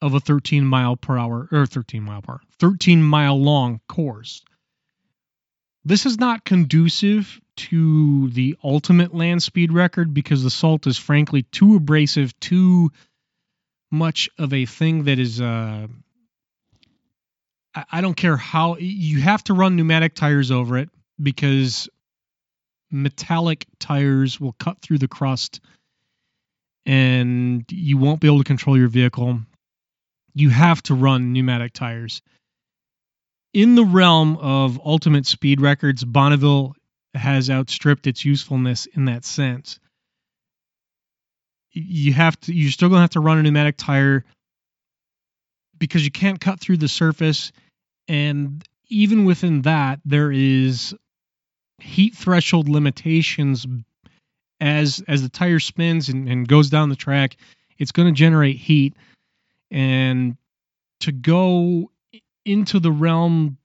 of 0.00 0.14
a 0.14 0.20
13 0.20 0.64
mile 0.64 0.96
per 0.96 1.16
hour 1.16 1.48
or 1.52 1.66
13 1.66 2.02
mile 2.02 2.22
per 2.22 2.32
hour, 2.32 2.40
13 2.58 3.02
mile 3.02 3.40
long 3.40 3.80
course. 3.88 4.42
This 5.84 6.06
is 6.06 6.18
not 6.18 6.44
conducive 6.44 7.40
to 7.56 8.30
the 8.30 8.56
ultimate 8.62 9.14
land 9.14 9.42
speed 9.42 9.72
record 9.72 10.14
because 10.14 10.42
the 10.42 10.50
salt 10.50 10.86
is 10.86 10.96
frankly 10.96 11.42
too 11.42 11.76
abrasive, 11.76 12.38
too 12.40 12.90
much 13.90 14.28
of 14.38 14.52
a 14.52 14.64
thing 14.64 15.04
that 15.04 15.18
is 15.18 15.40
uh, 15.40 15.86
I, 17.74 18.00
don't 18.02 18.16
care 18.16 18.36
how 18.36 18.76
you 18.78 19.20
have 19.20 19.44
to 19.44 19.54
run 19.54 19.76
pneumatic 19.76 20.14
tires 20.14 20.50
over 20.50 20.76
it 20.76 20.90
because 21.20 21.88
metallic 22.90 23.66
tires 23.78 24.38
will 24.38 24.52
cut 24.52 24.80
through 24.82 24.98
the 24.98 25.08
crust 25.08 25.60
and 26.84 27.64
you 27.70 27.96
won't 27.96 28.20
be 28.20 28.26
able 28.26 28.38
to 28.38 28.44
control 28.44 28.76
your 28.76 28.88
vehicle. 28.88 29.40
You 30.34 30.50
have 30.50 30.82
to 30.84 30.94
run 30.94 31.32
pneumatic 31.32 31.72
tires. 31.72 32.20
In 33.54 33.74
the 33.74 33.84
realm 33.84 34.36
of 34.38 34.80
ultimate 34.84 35.26
speed 35.26 35.60
records, 35.60 36.04
Bonneville 36.04 36.74
has 37.14 37.50
outstripped 37.50 38.06
its 38.06 38.24
usefulness 38.24 38.86
in 38.86 39.06
that 39.06 39.24
sense. 39.24 39.78
You 41.70 42.12
have 42.12 42.38
to 42.40 42.52
you're 42.52 42.70
still 42.70 42.90
gonna 42.90 43.00
have 43.00 43.10
to 43.10 43.20
run 43.20 43.38
a 43.38 43.42
pneumatic 43.42 43.76
tire 43.78 44.24
because 45.78 46.04
you 46.04 46.10
can't 46.10 46.40
cut 46.40 46.60
through 46.60 46.76
the 46.76 46.88
surface 46.88 47.52
and 48.12 48.62
even 48.88 49.24
within 49.24 49.62
that 49.62 49.98
there 50.04 50.30
is 50.30 50.94
heat 51.78 52.14
threshold 52.14 52.68
limitations 52.68 53.66
as 54.60 55.02
as 55.08 55.22
the 55.22 55.28
tire 55.28 55.58
spins 55.58 56.10
and, 56.10 56.28
and 56.28 56.46
goes 56.46 56.68
down 56.68 56.90
the 56.90 56.96
track 56.96 57.36
it's 57.78 57.90
going 57.90 58.06
to 58.06 58.16
generate 58.16 58.56
heat. 58.56 58.94
And 59.72 60.36
to 61.00 61.10
go 61.10 61.90
into 62.44 62.78
the 62.78 62.92
realm 62.92 63.56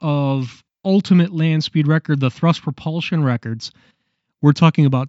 of 0.00 0.64
ultimate 0.84 1.32
land 1.32 1.64
speed 1.64 1.88
record 1.88 2.20
the 2.20 2.30
thrust 2.30 2.62
propulsion 2.62 3.24
records 3.24 3.72
we're 4.40 4.52
talking 4.52 4.86
about 4.86 5.08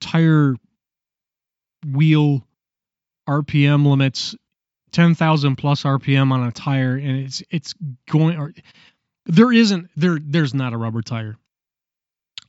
tire 0.00 0.54
wheel 1.90 2.46
rpm 3.28 3.84
limits 3.86 4.36
10,000 4.92 5.56
plus 5.56 5.82
rpm 5.82 6.32
on 6.32 6.46
a 6.46 6.52
tire 6.52 6.96
and 6.96 7.18
it's 7.24 7.42
it's 7.50 7.74
going 8.08 8.36
or 8.36 8.52
there 9.26 9.52
isn't 9.52 9.88
there 9.96 10.18
there's 10.20 10.54
not 10.54 10.72
a 10.72 10.76
rubber 10.76 11.02
tire. 11.02 11.36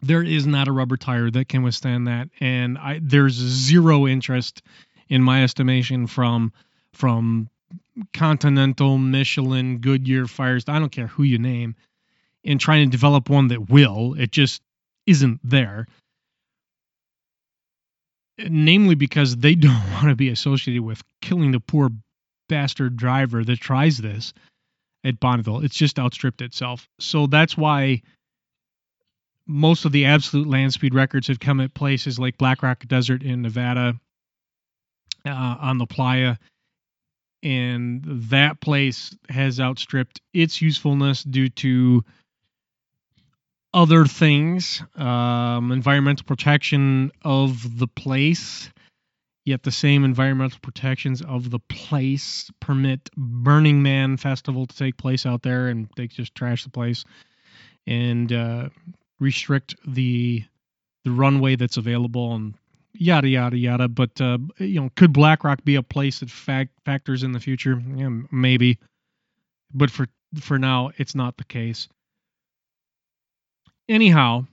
There 0.01 0.23
is 0.23 0.45
not 0.45 0.67
a 0.67 0.71
rubber 0.71 0.97
tire 0.97 1.32
that 1.32 1.47
can 1.47 1.63
withstand 1.63 2.08
that 2.08 2.29
and 2.39 2.77
i 2.77 2.99
there's 3.01 3.34
zero 3.34 4.08
interest 4.08 4.62
in 5.08 5.21
my 5.21 5.43
estimation 5.43 6.08
from 6.08 6.51
from 6.93 7.49
continental 8.13 8.97
michelin 8.97 9.77
goodyear 9.77 10.25
firestone 10.25 10.75
i 10.75 10.79
don't 10.79 10.91
care 10.91 11.08
who 11.08 11.23
you 11.23 11.38
name 11.38 11.75
in 12.43 12.58
trying 12.58 12.88
to 12.88 12.91
develop 12.91 13.29
one 13.29 13.47
that 13.49 13.69
will. 13.69 14.15
It 14.15 14.32
just 14.32 14.62
isn't 15.06 15.39
there. 15.43 15.88
Namely 18.38 18.95
because 18.95 19.38
they 19.38 19.56
don't 19.65 19.91
want 19.91 20.10
to 20.10 20.15
be 20.15 20.29
associated 20.29 20.84
with 20.84 21.03
killing 21.21 21.51
the 21.51 21.60
poor 21.60 21.89
bastard 22.53 22.95
driver 22.95 23.43
that 23.43 23.59
tries 23.59 23.97
this 23.97 24.31
at 25.03 25.19
Bonneville. 25.19 25.65
It's 25.65 25.75
just 25.75 25.97
outstripped 25.97 26.43
itself. 26.43 26.87
So 26.99 27.25
that's 27.25 27.57
why 27.57 28.03
most 29.47 29.85
of 29.85 29.91
the 29.91 30.05
absolute 30.05 30.47
land 30.47 30.71
speed 30.71 30.93
records 30.93 31.29
have 31.29 31.39
come 31.39 31.59
at 31.61 31.73
places 31.73 32.19
like 32.19 32.37
Black 32.37 32.61
Rock 32.61 32.85
Desert 32.87 33.23
in 33.23 33.41
Nevada 33.41 33.95
uh, 35.25 35.29
on 35.61 35.79
the 35.79 35.87
Playa. 35.87 36.35
And 37.41 38.03
that 38.29 38.61
place 38.61 39.17
has 39.29 39.59
outstripped 39.59 40.21
its 40.31 40.61
usefulness 40.61 41.23
due 41.23 41.49
to 41.49 42.03
other 43.73 44.05
things, 44.05 44.83
um, 44.95 45.71
environmental 45.71 46.27
protection 46.27 47.11
of 47.25 47.79
the 47.79 47.87
place, 47.87 48.69
yet 49.45 49.63
the 49.63 49.71
same 49.71 50.03
environmental 50.03 50.60
protections 50.62 51.21
of 51.21 51.49
the 51.49 51.60
place 51.60 52.49
permit 52.60 53.10
Burning 53.15 53.84
Man 53.84 54.17
Festival 54.17 54.65
to 54.65 54.75
take 54.75 54.97
place 54.97 55.25
out 55.25 55.43
there, 55.43 55.67
and 55.67 55.89
they 55.97 56.08
just 56.08 56.36
trash 56.36 56.63
the 56.63 56.69
place 56.69 57.03
and 57.86 58.32
uh, 58.32 58.69
restrict 59.19 59.75
the 59.86 60.43
the 61.03 61.12
runway 61.12 61.56
that's 61.56 61.77
available 61.77 62.34
and 62.34 62.53
yada 62.93 63.27
yada 63.27 63.58
yada. 63.58 63.88
But 63.88 64.19
uh, 64.21 64.38
you 64.60 64.82
know, 64.82 64.89
could 64.95 65.13
BlackRock 65.13 65.63
be 65.63 65.75
a 65.75 65.84
place 65.84 66.19
that 66.19 66.29
fact 66.29 66.71
factors 66.86 67.23
in 67.23 67.32
the 67.32 67.39
future? 67.39 67.82
Yeah, 67.95 68.10
maybe, 68.32 68.79
but 69.73 69.91
for 69.91 70.08
for 70.39 70.58
now, 70.58 70.91
it's 70.97 71.15
not 71.15 71.38
the 71.38 71.43
case. 71.43 71.88
Anyhow, 73.89 74.45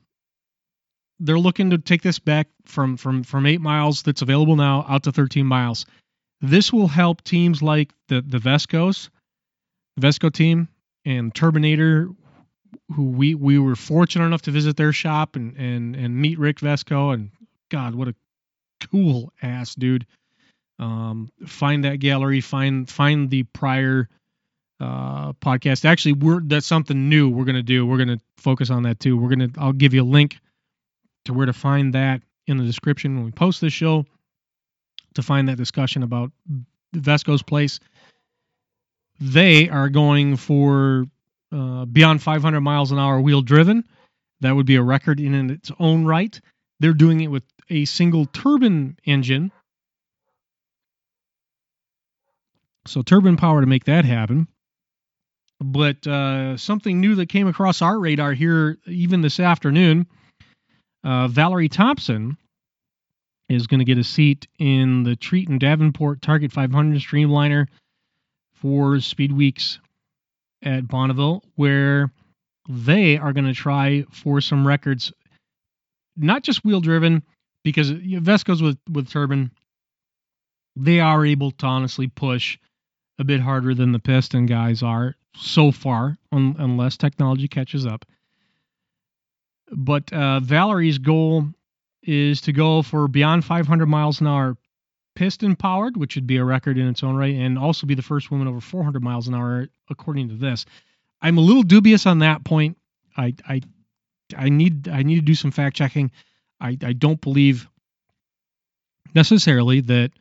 they're 1.20 1.38
looking 1.38 1.70
to 1.70 1.78
take 1.78 2.02
this 2.02 2.18
back 2.18 2.48
from 2.64 2.96
from 2.96 3.22
from 3.22 3.46
eight 3.46 3.60
miles 3.60 4.02
that's 4.02 4.22
available 4.22 4.56
now 4.56 4.84
out 4.88 5.04
to 5.04 5.12
13 5.12 5.46
miles. 5.46 5.86
This 6.40 6.72
will 6.72 6.88
help 6.88 7.22
teams 7.22 7.62
like 7.62 7.92
the 8.08 8.22
the 8.22 8.38
Vescos, 8.38 9.10
Vesco 10.00 10.32
team, 10.32 10.68
and 11.04 11.32
Turbinator, 11.32 12.14
who 12.94 13.04
we 13.04 13.34
we 13.34 13.58
were 13.58 13.76
fortunate 13.76 14.24
enough 14.24 14.42
to 14.42 14.50
visit 14.50 14.76
their 14.76 14.92
shop 14.92 15.36
and 15.36 15.56
and 15.56 15.94
and 15.94 16.16
meet 16.16 16.38
Rick 16.38 16.58
Vesco, 16.58 17.12
and 17.12 17.30
God, 17.70 17.94
what 17.94 18.08
a 18.08 18.14
cool 18.90 19.32
ass 19.42 19.74
dude. 19.74 20.06
Um, 20.78 21.30
find 21.46 21.84
that 21.84 21.96
gallery, 21.96 22.40
find 22.40 22.88
find 22.88 23.28
the 23.28 23.42
prior 23.42 24.08
uh, 24.80 25.34
podcast. 25.34 25.84
Actually, 25.84 26.14
we're 26.14 26.40
that's 26.40 26.66
something 26.66 27.10
new 27.10 27.28
we're 27.28 27.44
gonna 27.44 27.62
do. 27.62 27.84
We're 27.84 27.98
gonna 27.98 28.20
focus 28.38 28.70
on 28.70 28.84
that 28.84 28.98
too. 28.98 29.18
We're 29.18 29.28
gonna 29.28 29.50
I'll 29.58 29.74
give 29.74 29.92
you 29.92 30.02
a 30.02 30.04
link 30.04 30.38
to 31.24 31.32
where 31.32 31.46
to 31.46 31.52
find 31.52 31.94
that 31.94 32.22
in 32.46 32.56
the 32.56 32.64
description 32.64 33.16
when 33.16 33.24
we 33.24 33.30
post 33.30 33.60
this 33.60 33.72
show 33.72 34.04
to 35.14 35.22
find 35.22 35.48
that 35.48 35.56
discussion 35.56 36.02
about 36.02 36.30
Vesco's 36.92 37.42
place. 37.42 37.80
They 39.20 39.68
are 39.68 39.88
going 39.88 40.36
for 40.36 41.06
uh, 41.52 41.84
beyond 41.84 42.22
500 42.22 42.60
miles 42.60 42.92
an 42.92 42.98
hour 42.98 43.20
wheel 43.20 43.42
driven. 43.42 43.84
That 44.40 44.56
would 44.56 44.66
be 44.66 44.76
a 44.76 44.82
record 44.82 45.20
in, 45.20 45.50
its 45.50 45.70
own 45.78 46.04
right. 46.04 46.40
They're 46.78 46.94
doing 46.94 47.20
it 47.20 47.28
with 47.28 47.42
a 47.68 47.84
single 47.84 48.24
turbine 48.26 48.96
engine. 49.04 49.52
So 52.86 53.02
turbine 53.02 53.36
power 53.36 53.60
to 53.60 53.66
make 53.66 53.84
that 53.84 54.06
happen. 54.06 54.48
But 55.60 56.06
uh, 56.06 56.56
something 56.56 57.00
new 57.00 57.16
that 57.16 57.28
came 57.28 57.46
across 57.46 57.82
our 57.82 57.98
radar 57.98 58.32
here 58.32 58.78
even 58.86 59.20
this 59.20 59.38
afternoon 59.38 60.06
uh, 61.04 61.28
Valerie 61.28 61.68
Thompson 61.68 62.36
is 63.48 63.66
going 63.66 63.80
to 63.80 63.84
get 63.84 63.98
a 63.98 64.04
seat 64.04 64.46
in 64.58 65.02
the 65.02 65.16
Treit 65.16 65.48
and 65.48 65.58
Davenport 65.58 66.22
Target 66.22 66.52
500 66.52 67.00
Streamliner 67.00 67.66
for 68.52 69.00
Speed 69.00 69.32
Weeks 69.32 69.80
at 70.62 70.86
Bonneville, 70.86 71.42
where 71.56 72.12
they 72.68 73.16
are 73.16 73.32
going 73.32 73.46
to 73.46 73.54
try 73.54 74.04
for 74.10 74.40
some 74.40 74.66
records, 74.66 75.12
not 76.16 76.42
just 76.42 76.64
wheel 76.64 76.80
driven, 76.80 77.22
because 77.64 77.90
Vesco's 77.90 78.62
with 78.62 78.78
with 78.88 79.08
turbine, 79.08 79.50
they 80.76 81.00
are 81.00 81.24
able 81.26 81.50
to 81.52 81.66
honestly 81.66 82.06
push 82.06 82.58
a 83.18 83.24
bit 83.24 83.40
harder 83.40 83.74
than 83.74 83.92
the 83.92 83.98
piston 83.98 84.46
guys 84.46 84.82
are 84.82 85.14
so 85.36 85.72
far, 85.72 86.16
un- 86.32 86.56
unless 86.58 86.96
technology 86.96 87.48
catches 87.48 87.86
up. 87.86 88.04
But 89.70 90.12
uh, 90.12 90.40
Valerie's 90.40 90.98
goal 90.98 91.46
is 92.02 92.40
to 92.42 92.52
go 92.52 92.82
for 92.82 93.08
beyond 93.08 93.44
500 93.44 93.86
miles 93.86 94.20
an 94.20 94.26
hour 94.26 94.56
piston 95.14 95.56
powered, 95.56 95.96
which 95.96 96.14
would 96.14 96.26
be 96.26 96.38
a 96.38 96.44
record 96.44 96.78
in 96.78 96.88
its 96.88 97.02
own 97.02 97.16
right, 97.16 97.34
and 97.34 97.58
also 97.58 97.86
be 97.86 97.94
the 97.94 98.02
first 98.02 98.30
woman 98.30 98.48
over 98.48 98.60
400 98.60 99.02
miles 99.02 99.28
an 99.28 99.34
hour, 99.34 99.68
according 99.88 100.28
to 100.28 100.34
this. 100.34 100.64
I'm 101.20 101.38
a 101.38 101.42
little 101.42 101.62
dubious 101.62 102.06
on 102.06 102.20
that 102.20 102.44
point. 102.44 102.78
I 103.16 103.34
I 103.46 103.60
I 104.36 104.48
need 104.48 104.88
I 104.88 105.02
need 105.02 105.16
to 105.16 105.20
do 105.20 105.34
some 105.34 105.50
fact 105.50 105.76
checking. 105.76 106.10
I, 106.60 106.76
I 106.82 106.92
don't 106.92 107.20
believe 107.20 107.68
necessarily 109.14 109.80
that 109.82 110.12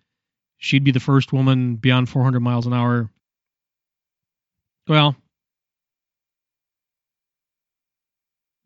she'd 0.57 0.83
be 0.83 0.91
the 0.91 0.99
first 0.99 1.33
woman 1.33 1.75
beyond 1.75 2.09
400 2.09 2.39
miles 2.39 2.65
an 2.65 2.73
hour. 2.73 3.09
Well, 4.87 5.15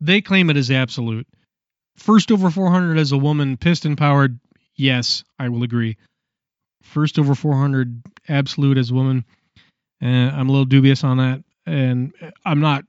they 0.04 0.20
claim 0.20 0.50
it 0.50 0.56
as 0.56 0.70
absolute. 0.70 1.26
First 1.96 2.30
over 2.30 2.50
400 2.50 2.98
as 2.98 3.12
a 3.12 3.18
woman, 3.18 3.56
piston 3.56 3.96
powered, 3.96 4.38
yes, 4.76 5.24
I 5.38 5.48
will 5.48 5.62
agree. 5.62 5.96
First 6.82 7.18
over 7.18 7.34
400 7.34 8.02
absolute 8.28 8.78
as 8.78 8.90
a 8.90 8.94
woman, 8.94 9.24
uh, 10.02 10.06
I'm 10.06 10.48
a 10.48 10.52
little 10.52 10.66
dubious 10.66 11.04
on 11.04 11.18
that. 11.18 11.42
And 11.66 12.12
I'm 12.44 12.60
not, 12.60 12.84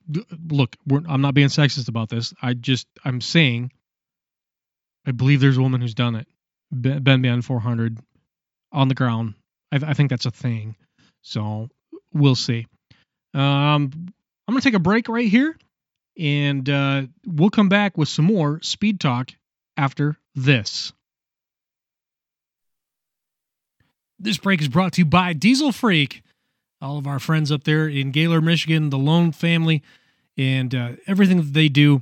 look, 0.49 0.75
I'm 0.91 1.21
not 1.21 1.33
being 1.33 1.47
sexist 1.47 1.87
about 1.87 2.09
this. 2.09 2.33
I 2.41 2.53
just, 2.53 2.87
I'm 3.05 3.21
saying, 3.21 3.71
I 5.05 5.11
believe 5.11 5.39
there's 5.39 5.57
a 5.57 5.61
woman 5.61 5.79
who's 5.79 5.93
done 5.93 6.15
it, 6.15 6.27
be- 6.81 6.99
been 6.99 7.21
beyond 7.21 7.45
400 7.45 7.97
on 8.73 8.89
the 8.89 8.95
ground. 8.95 9.35
I, 9.71 9.79
I 9.87 9.93
think 9.93 10.09
that's 10.09 10.25
a 10.25 10.31
thing. 10.31 10.75
So 11.21 11.69
we'll 12.13 12.35
see. 12.35 12.67
Um, 13.33 13.91
I'm 14.47 14.51
going 14.51 14.59
to 14.59 14.61
take 14.61 14.73
a 14.73 14.79
break 14.79 15.07
right 15.07 15.29
here 15.29 15.55
and 16.17 16.69
uh, 16.69 17.03
we'll 17.25 17.49
come 17.49 17.69
back 17.69 17.97
with 17.97 18.09
some 18.09 18.25
more 18.25 18.61
speed 18.61 18.99
talk 18.99 19.31
after 19.77 20.17
this. 20.33 20.93
This 24.17 24.37
break 24.37 24.61
is 24.61 24.69
brought 24.69 24.93
to 24.93 25.01
you 25.01 25.05
by 25.05 25.33
Diesel 25.33 25.71
Freak, 25.71 26.23
all 26.81 26.97
of 26.97 27.07
our 27.07 27.19
friends 27.19 27.51
up 27.51 27.63
there 27.65 27.87
in 27.87 28.11
Gaylord, 28.11 28.43
Michigan, 28.43 28.89
the 28.89 28.97
Lone 28.97 29.31
family, 29.31 29.83
and 30.37 30.73
uh, 30.73 30.91
everything 31.07 31.37
that 31.37 31.53
they 31.53 31.67
do. 31.67 32.01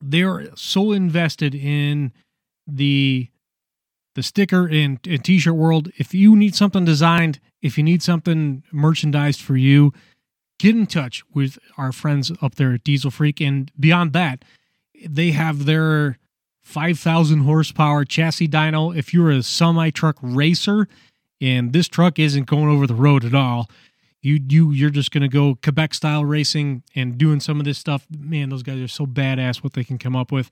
They're 0.00 0.54
so 0.56 0.92
invested 0.92 1.54
in 1.54 2.12
the 2.66 3.28
the 4.14 4.22
sticker 4.24 4.66
and, 4.66 4.98
and 5.06 5.24
t-shirt 5.24 5.54
world. 5.54 5.92
If 5.96 6.12
you 6.12 6.34
need 6.34 6.56
something 6.56 6.84
designed, 6.84 7.38
if 7.62 7.78
you 7.78 7.84
need 7.84 8.02
something 8.02 8.64
merchandised 8.72 9.40
for 9.40 9.56
you, 9.56 9.92
get 10.58 10.74
in 10.74 10.86
touch 10.86 11.22
with 11.32 11.58
our 11.76 11.92
friends 11.92 12.32
up 12.42 12.56
there 12.56 12.74
at 12.74 12.84
Diesel 12.84 13.10
Freak. 13.10 13.40
And 13.40 13.70
beyond 13.78 14.12
that, 14.12 14.44
they 15.06 15.30
have 15.30 15.64
their 15.64 16.18
5,000 16.62 17.40
horsepower 17.40 18.04
chassis 18.04 18.48
dyno. 18.48 18.94
If 18.94 19.14
you're 19.14 19.30
a 19.30 19.42
semi 19.42 19.90
truck 19.90 20.16
racer 20.20 20.88
and 21.40 21.72
this 21.72 21.88
truck 21.88 22.18
isn't 22.18 22.46
going 22.46 22.68
over 22.68 22.86
the 22.86 22.94
road 22.94 23.24
at 23.24 23.34
all, 23.34 23.70
you 24.20 24.40
you 24.48 24.72
you're 24.72 24.90
just 24.90 25.10
gonna 25.12 25.28
go 25.28 25.56
Quebec 25.62 25.94
style 25.94 26.24
racing 26.24 26.82
and 26.94 27.16
doing 27.16 27.40
some 27.40 27.60
of 27.60 27.64
this 27.64 27.78
stuff. 27.78 28.06
Man, 28.10 28.50
those 28.50 28.62
guys 28.64 28.80
are 28.80 28.88
so 28.88 29.06
badass 29.06 29.62
what 29.62 29.74
they 29.74 29.84
can 29.84 29.96
come 29.96 30.16
up 30.16 30.32
with. 30.32 30.50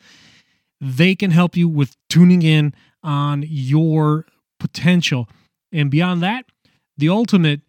They 0.80 1.14
can 1.14 1.32
help 1.32 1.56
you 1.56 1.68
with 1.68 1.96
tuning 2.08 2.42
in 2.42 2.74
on 3.02 3.44
your 3.46 4.26
potential. 4.58 5.28
And 5.72 5.90
beyond 5.90 6.22
that, 6.22 6.46
the 6.96 7.08
ultimate 7.08 7.60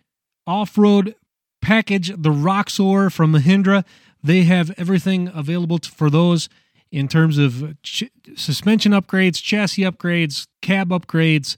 off-road 0.46 1.16
package, 1.68 2.14
the 2.18 2.32
Roxor 2.32 3.10
from 3.10 3.34
Mahindra. 3.34 3.84
They 4.24 4.44
have 4.44 4.72
everything 4.78 5.30
available 5.34 5.80
for 5.80 6.10
those 6.10 6.48
in 6.94 7.10
terms 7.10 7.38
of 7.38 7.76
ch- 7.84 8.06
suspension 8.38 8.94
upgrades, 8.94 9.44
chassis 9.44 9.82
upgrades, 9.82 10.48
cab 10.62 10.90
upgrades, 10.90 11.58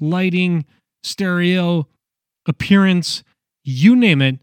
lighting, 0.00 0.64
stereo, 1.02 1.86
appearance, 2.46 3.22
you 3.62 3.94
name 3.94 4.22
it. 4.22 4.38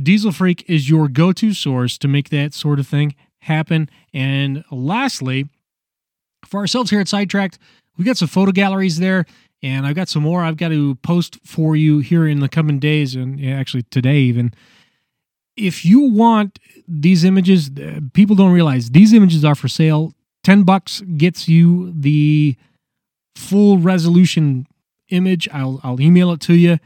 Diesel 0.00 0.30
Freak 0.30 0.64
is 0.68 0.88
your 0.88 1.08
go 1.08 1.32
to 1.32 1.52
source 1.52 1.98
to 1.98 2.06
make 2.06 2.28
that 2.28 2.54
sort 2.54 2.78
of 2.78 2.86
thing 2.86 3.16
happen. 3.40 3.90
And 4.14 4.62
lastly, 4.70 5.48
for 6.46 6.60
ourselves 6.60 6.90
here 6.90 7.00
at 7.00 7.08
Sidetracked, 7.08 7.58
we 7.98 8.04
got 8.04 8.18
some 8.18 8.28
photo 8.28 8.52
galleries 8.52 9.00
there, 9.00 9.26
and 9.62 9.86
I've 9.86 9.94
got 9.94 10.08
some 10.08 10.22
more 10.22 10.42
I've 10.42 10.56
got 10.56 10.68
to 10.68 10.94
post 10.96 11.38
for 11.44 11.76
you 11.76 11.98
here 11.98 12.26
in 12.26 12.40
the 12.40 12.48
coming 12.48 12.78
days, 12.78 13.14
and 13.14 13.44
actually 13.44 13.82
today 13.84 14.18
even. 14.18 14.52
If 15.56 15.84
you 15.84 16.00
want 16.00 16.58
these 16.88 17.24
images, 17.24 17.70
uh, 17.70 18.00
people 18.14 18.36
don't 18.36 18.52
realize 18.52 18.90
these 18.90 19.12
images 19.12 19.44
are 19.44 19.54
for 19.54 19.68
sale. 19.68 20.14
Ten 20.42 20.62
bucks 20.62 21.02
gets 21.16 21.48
you 21.48 21.92
the 21.94 22.56
full 23.36 23.78
resolution 23.78 24.66
image. 25.10 25.48
I'll 25.52 25.80
I'll 25.82 26.00
email 26.00 26.32
it 26.32 26.40
to 26.42 26.54
you, 26.54 26.78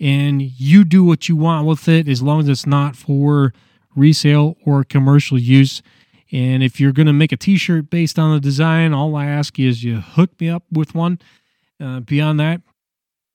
and 0.00 0.42
you 0.42 0.84
do 0.84 1.04
what 1.04 1.28
you 1.28 1.36
want 1.36 1.66
with 1.66 1.88
it 1.88 2.08
as 2.08 2.22
long 2.22 2.40
as 2.40 2.48
it's 2.48 2.66
not 2.66 2.96
for 2.96 3.52
resale 3.94 4.56
or 4.64 4.82
commercial 4.82 5.38
use. 5.38 5.82
And 6.32 6.62
if 6.62 6.80
you're 6.80 6.92
going 6.92 7.06
to 7.06 7.12
make 7.12 7.32
a 7.32 7.36
T-shirt 7.36 7.90
based 7.90 8.18
on 8.18 8.32
the 8.32 8.40
design, 8.40 8.92
all 8.92 9.16
I 9.16 9.26
ask 9.26 9.58
is 9.58 9.82
you 9.82 9.96
hook 10.00 10.30
me 10.40 10.48
up 10.48 10.62
with 10.70 10.94
one. 10.94 11.18
Uh, 11.80 12.00
beyond 12.00 12.38
that, 12.40 12.60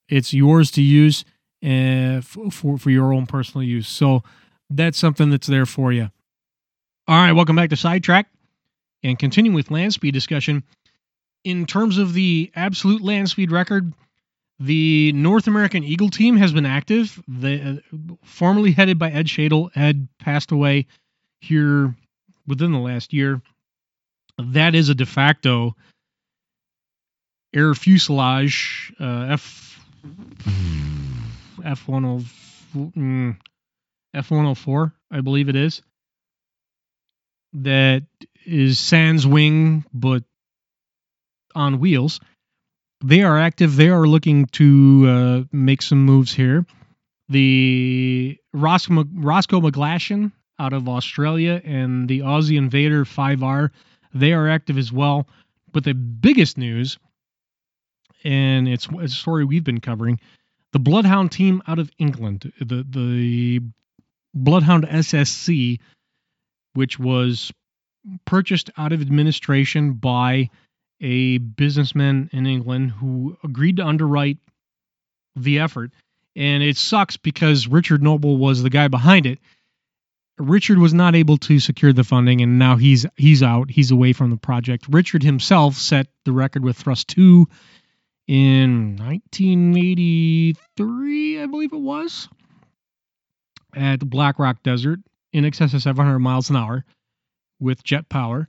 it's 0.08 0.34
yours 0.34 0.70
to 0.72 0.82
use 0.82 1.26
uh, 1.66 2.22
for 2.22 2.78
for 2.78 2.90
your 2.90 3.14
own 3.14 3.26
personal 3.26 3.64
use. 3.64 3.88
So 3.88 4.24
that's 4.70 4.98
something 4.98 5.30
that's 5.30 5.48
there 5.48 5.66
for 5.66 5.92
you. 5.92 6.10
All 7.08 7.18
right, 7.18 7.32
welcome 7.32 7.56
back 7.56 7.70
to 7.72 7.76
Sidetrack, 7.76 8.28
and 9.04 9.18
continuing 9.18 9.56
with 9.56 9.72
land 9.72 9.94
speed 9.94 10.14
discussion. 10.14 10.64
In 11.44 11.66
terms 11.66 11.98
of 11.98 12.14
the 12.14 12.52
absolute 12.56 13.02
land 13.04 13.30
speed 13.30 13.52
record, 13.52 13.94
the 14.60 15.12
North 15.14 15.48
American 15.48 15.84
Eagle 15.84 16.10
team 16.10 16.38
has 16.38 16.54
been 16.54 16.66
active. 16.66 17.22
The 17.28 17.82
uh, 17.94 18.14
formerly 18.24 18.72
headed 18.72 18.98
by 18.98 19.12
Ed 19.12 19.28
Shadle, 19.28 19.70
Ed 19.76 20.08
passed 20.20 20.52
away 20.52 20.88
here 21.42 21.96
within 22.48 22.72
the 22.72 22.80
last 22.80 23.14
year. 23.14 23.42
That 24.38 24.76
is 24.76 24.90
a 24.90 24.96
de 24.96 25.06
facto 25.06 25.76
air 27.56 27.74
fuselage 27.74 28.94
uh, 29.00 29.28
F 29.30 29.80
F 31.64 31.88
one 31.88 32.06
of 32.06 32.32
F 34.14 34.32
one 34.32 34.44
hundred 34.44 34.56
four, 34.56 34.94
I 35.10 35.22
believe 35.22 35.50
it 35.50 35.56
is. 35.56 35.82
That 37.54 38.04
is 38.46 38.78
sans 38.80 39.26
wing, 39.26 39.86
but 39.94 40.24
on 41.56 41.80
wheels. 41.80 42.20
They 43.04 43.24
are 43.24 43.40
active. 43.40 43.76
They 43.76 43.90
are 43.90 44.06
looking 44.06 44.46
to 44.48 45.06
uh, 45.08 45.44
make 45.52 45.82
some 45.82 46.04
moves 46.04 46.34
here. 46.34 46.66
The 47.30 48.38
Rosco, 48.54 49.06
Rosco 49.14 49.62
McGlashan 49.62 50.32
out 50.60 50.74
of 50.74 50.88
Australia 50.88 51.62
and 51.64 52.08
the 52.08 52.20
Aussie 52.20 52.58
Invader 52.58 53.04
5R, 53.04 53.72
they 54.14 54.34
are 54.34 54.50
active 54.50 54.78
as 54.78 54.92
well. 54.92 55.28
But 55.72 55.84
the 55.84 55.94
biggest 55.94 56.58
news, 56.58 56.98
and 58.26 58.68
it's, 58.68 58.88
a 58.88 59.08
story 59.08 59.46
we've 59.46 59.64
been 59.64 59.80
covering, 59.80 60.20
the 60.74 60.80
Bloodhound 60.80 61.32
team 61.32 61.62
out 61.68 61.80
of 61.80 61.90
England, 61.98 62.52
the 62.60 62.84
the 62.84 63.62
Bloodhound 64.34 64.86
SSC, 64.86 65.80
which 66.74 67.00
was 67.00 67.54
purchased 68.26 68.72
out 68.78 68.92
of 68.92 69.02
administration 69.02 69.94
by 69.94 70.50
a 71.00 71.38
businessman 71.38 72.30
in 72.34 72.46
England 72.46 72.92
who 72.92 73.38
agreed 73.44 73.78
to 73.78 73.86
underwrite 73.86 74.38
the 75.36 75.60
effort. 75.60 75.92
And 76.36 76.62
it 76.62 76.76
sucks 76.76 77.16
because 77.16 77.68
Richard 77.68 78.04
Noble 78.04 78.38
was 78.38 78.62
the 78.62 78.70
guy 78.70 78.90
behind 78.90 79.26
it. 79.26 79.40
Richard 80.38 80.78
was 80.78 80.94
not 80.94 81.16
able 81.16 81.38
to 81.38 81.60
secure 81.60 81.94
the 81.94 82.04
funding 82.04 82.42
and 82.42 82.60
now 82.60 82.76
he's 82.76 83.06
he's 83.16 83.42
out. 83.42 83.70
He's 83.70 83.92
away 83.92 84.12
from 84.12 84.32
the 84.32 84.38
project. 84.38 84.88
Richard 84.90 85.24
himself 85.24 85.76
set 85.76 86.08
the 86.26 86.34
record 86.34 86.64
with 86.64 86.76
Thrust 86.76 87.08
2 87.10 87.48
in 88.28 88.96
1983, 88.98 91.42
I 91.42 91.46
believe 91.46 91.74
it 91.74 91.80
was, 91.80 92.28
at 93.76 94.00
the 94.00 94.06
Black 94.06 94.40
Rock 94.40 94.64
Desert 94.64 95.00
in 95.34 95.46
excess 95.46 95.74
of 95.74 95.82
700 95.82 96.20
miles 96.20 96.50
an 96.50 96.56
hour 96.56 96.86
with 97.60 97.84
jet 97.84 98.08
power. 98.10 98.48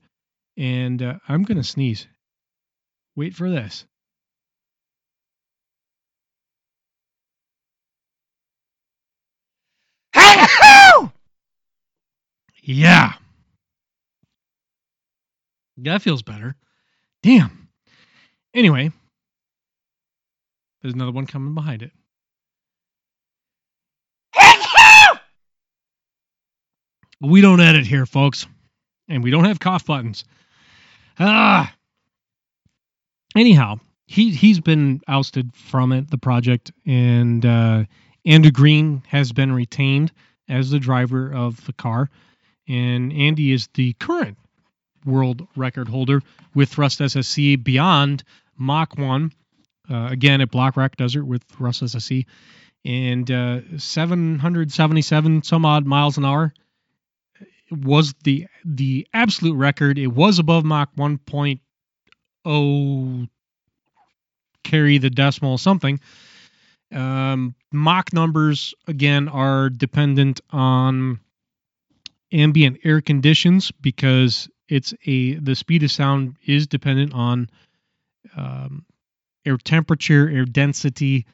And 0.56 1.02
uh, 1.02 1.18
I'm 1.28 1.42
going 1.42 1.58
to 1.58 1.64
sneeze. 1.64 2.06
Wait 3.14 3.34
for 3.34 3.50
this. 3.50 3.84
Yeah. 12.66 13.12
That 15.76 16.02
feels 16.02 16.22
better. 16.22 16.56
Damn. 17.22 17.68
Anyway, 18.54 18.90
there's 20.86 20.94
another 20.94 21.10
one 21.10 21.26
coming 21.26 21.52
behind 21.52 21.82
it. 21.82 21.90
We 27.20 27.40
don't 27.40 27.60
edit 27.60 27.84
here, 27.84 28.06
folks. 28.06 28.46
And 29.08 29.24
we 29.24 29.32
don't 29.32 29.46
have 29.46 29.58
cough 29.58 29.84
buttons. 29.84 30.24
Ah. 31.18 31.74
Anyhow, 33.34 33.80
he 34.06 34.30
he's 34.30 34.60
been 34.60 35.00
ousted 35.08 35.52
from 35.56 35.90
it, 35.90 36.08
the 36.08 36.18
project, 36.18 36.70
and 36.86 37.44
uh, 37.44 37.84
Andrew 38.24 38.52
Green 38.52 39.02
has 39.08 39.32
been 39.32 39.50
retained 39.50 40.12
as 40.48 40.70
the 40.70 40.78
driver 40.78 41.34
of 41.34 41.64
the 41.66 41.72
car, 41.72 42.10
and 42.68 43.12
Andy 43.12 43.50
is 43.50 43.68
the 43.74 43.94
current 43.94 44.38
world 45.04 45.48
record 45.56 45.88
holder 45.88 46.22
with 46.54 46.68
thrust 46.68 47.00
SSC 47.00 47.64
beyond 47.64 48.22
Mach 48.56 48.96
one 48.96 49.32
uh, 49.90 50.08
again 50.10 50.40
at 50.40 50.50
Black 50.50 50.76
Rock 50.76 50.96
Desert 50.96 51.24
with 51.24 51.42
Thrust 51.44 51.82
SSC, 51.82 52.26
and 52.84 53.30
uh, 53.30 53.60
777 53.78 55.42
some 55.42 55.64
odd 55.64 55.86
miles 55.86 56.18
an 56.18 56.24
hour 56.24 56.52
was 57.70 58.14
the 58.24 58.46
the 58.64 59.06
absolute 59.12 59.56
record. 59.56 59.98
It 59.98 60.08
was 60.08 60.38
above 60.38 60.64
Mach 60.64 60.94
1.0 60.96 63.28
carry 64.64 64.98
the 64.98 65.10
decimal 65.10 65.58
something. 65.58 66.00
Um, 66.92 67.54
Mach 67.72 68.12
numbers 68.12 68.74
again 68.86 69.28
are 69.28 69.68
dependent 69.68 70.40
on 70.50 71.20
ambient 72.32 72.78
air 72.84 73.00
conditions 73.00 73.72
because 73.80 74.48
it's 74.68 74.94
a 75.04 75.34
the 75.34 75.54
speed 75.54 75.82
of 75.82 75.90
sound 75.90 76.36
is 76.46 76.66
dependent 76.66 77.14
on 77.14 77.50
um, 78.36 78.84
air 79.46 79.56
temperature, 79.56 80.28
air 80.28 80.44
density. 80.44 81.26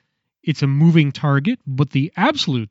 It's 0.42 0.62
a 0.62 0.66
moving 0.66 1.12
target, 1.12 1.58
but 1.66 1.90
the 1.90 2.12
absolute 2.16 2.70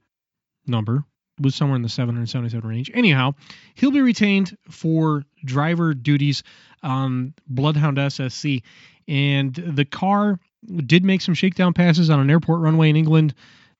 number 0.67 1.04
was 1.39 1.56
somewhere 1.56 1.75
in 1.75 1.82
the 1.82 1.89
777 1.89 2.69
range. 2.69 2.91
Anyhow, 2.93 3.34
he'll 3.75 3.91
be 3.91 4.01
retained 4.01 4.58
for 4.69 5.23
driver 5.43 5.93
duties 5.93 6.43
on 6.84 7.34
Bloodhound 7.47 7.97
SSC, 7.97 8.62
and 9.08 9.54
the 9.56 9.86
car 9.86 10.39
did 10.86 11.04
make 11.04 11.21
some 11.21 11.34
shakedown 11.34 11.73
passes 11.73 12.10
on 12.10 12.19
an 12.19 12.30
airport 12.30 12.62
runway 12.62 12.89
in 12.89 12.95
England. 12.95 13.34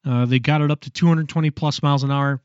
Uh, 0.06 0.26
they 0.26 0.40
got 0.40 0.62
it 0.62 0.72
up 0.72 0.82
to 0.82 0.90
220 0.90 1.52
plus 1.52 1.84
miles 1.84 2.04
an 2.04 2.12
hour. 2.12 2.42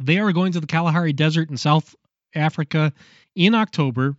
They 0.00 0.18
are 0.18 0.32
going 0.32 0.52
to 0.52 0.60
the 0.60 0.66
Kalahari 0.66 1.12
Desert 1.12 1.50
in 1.50 1.56
South 1.56 1.94
Africa 2.34 2.92
in 3.34 3.54
October, 3.54 4.16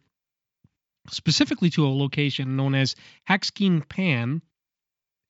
specifically 1.12 1.70
to 1.72 1.86
a 1.86 1.90
location 1.90 2.56
known 2.56 2.76
as 2.76 2.96
Hakskeen 3.28 3.88
Pan, 3.88 4.42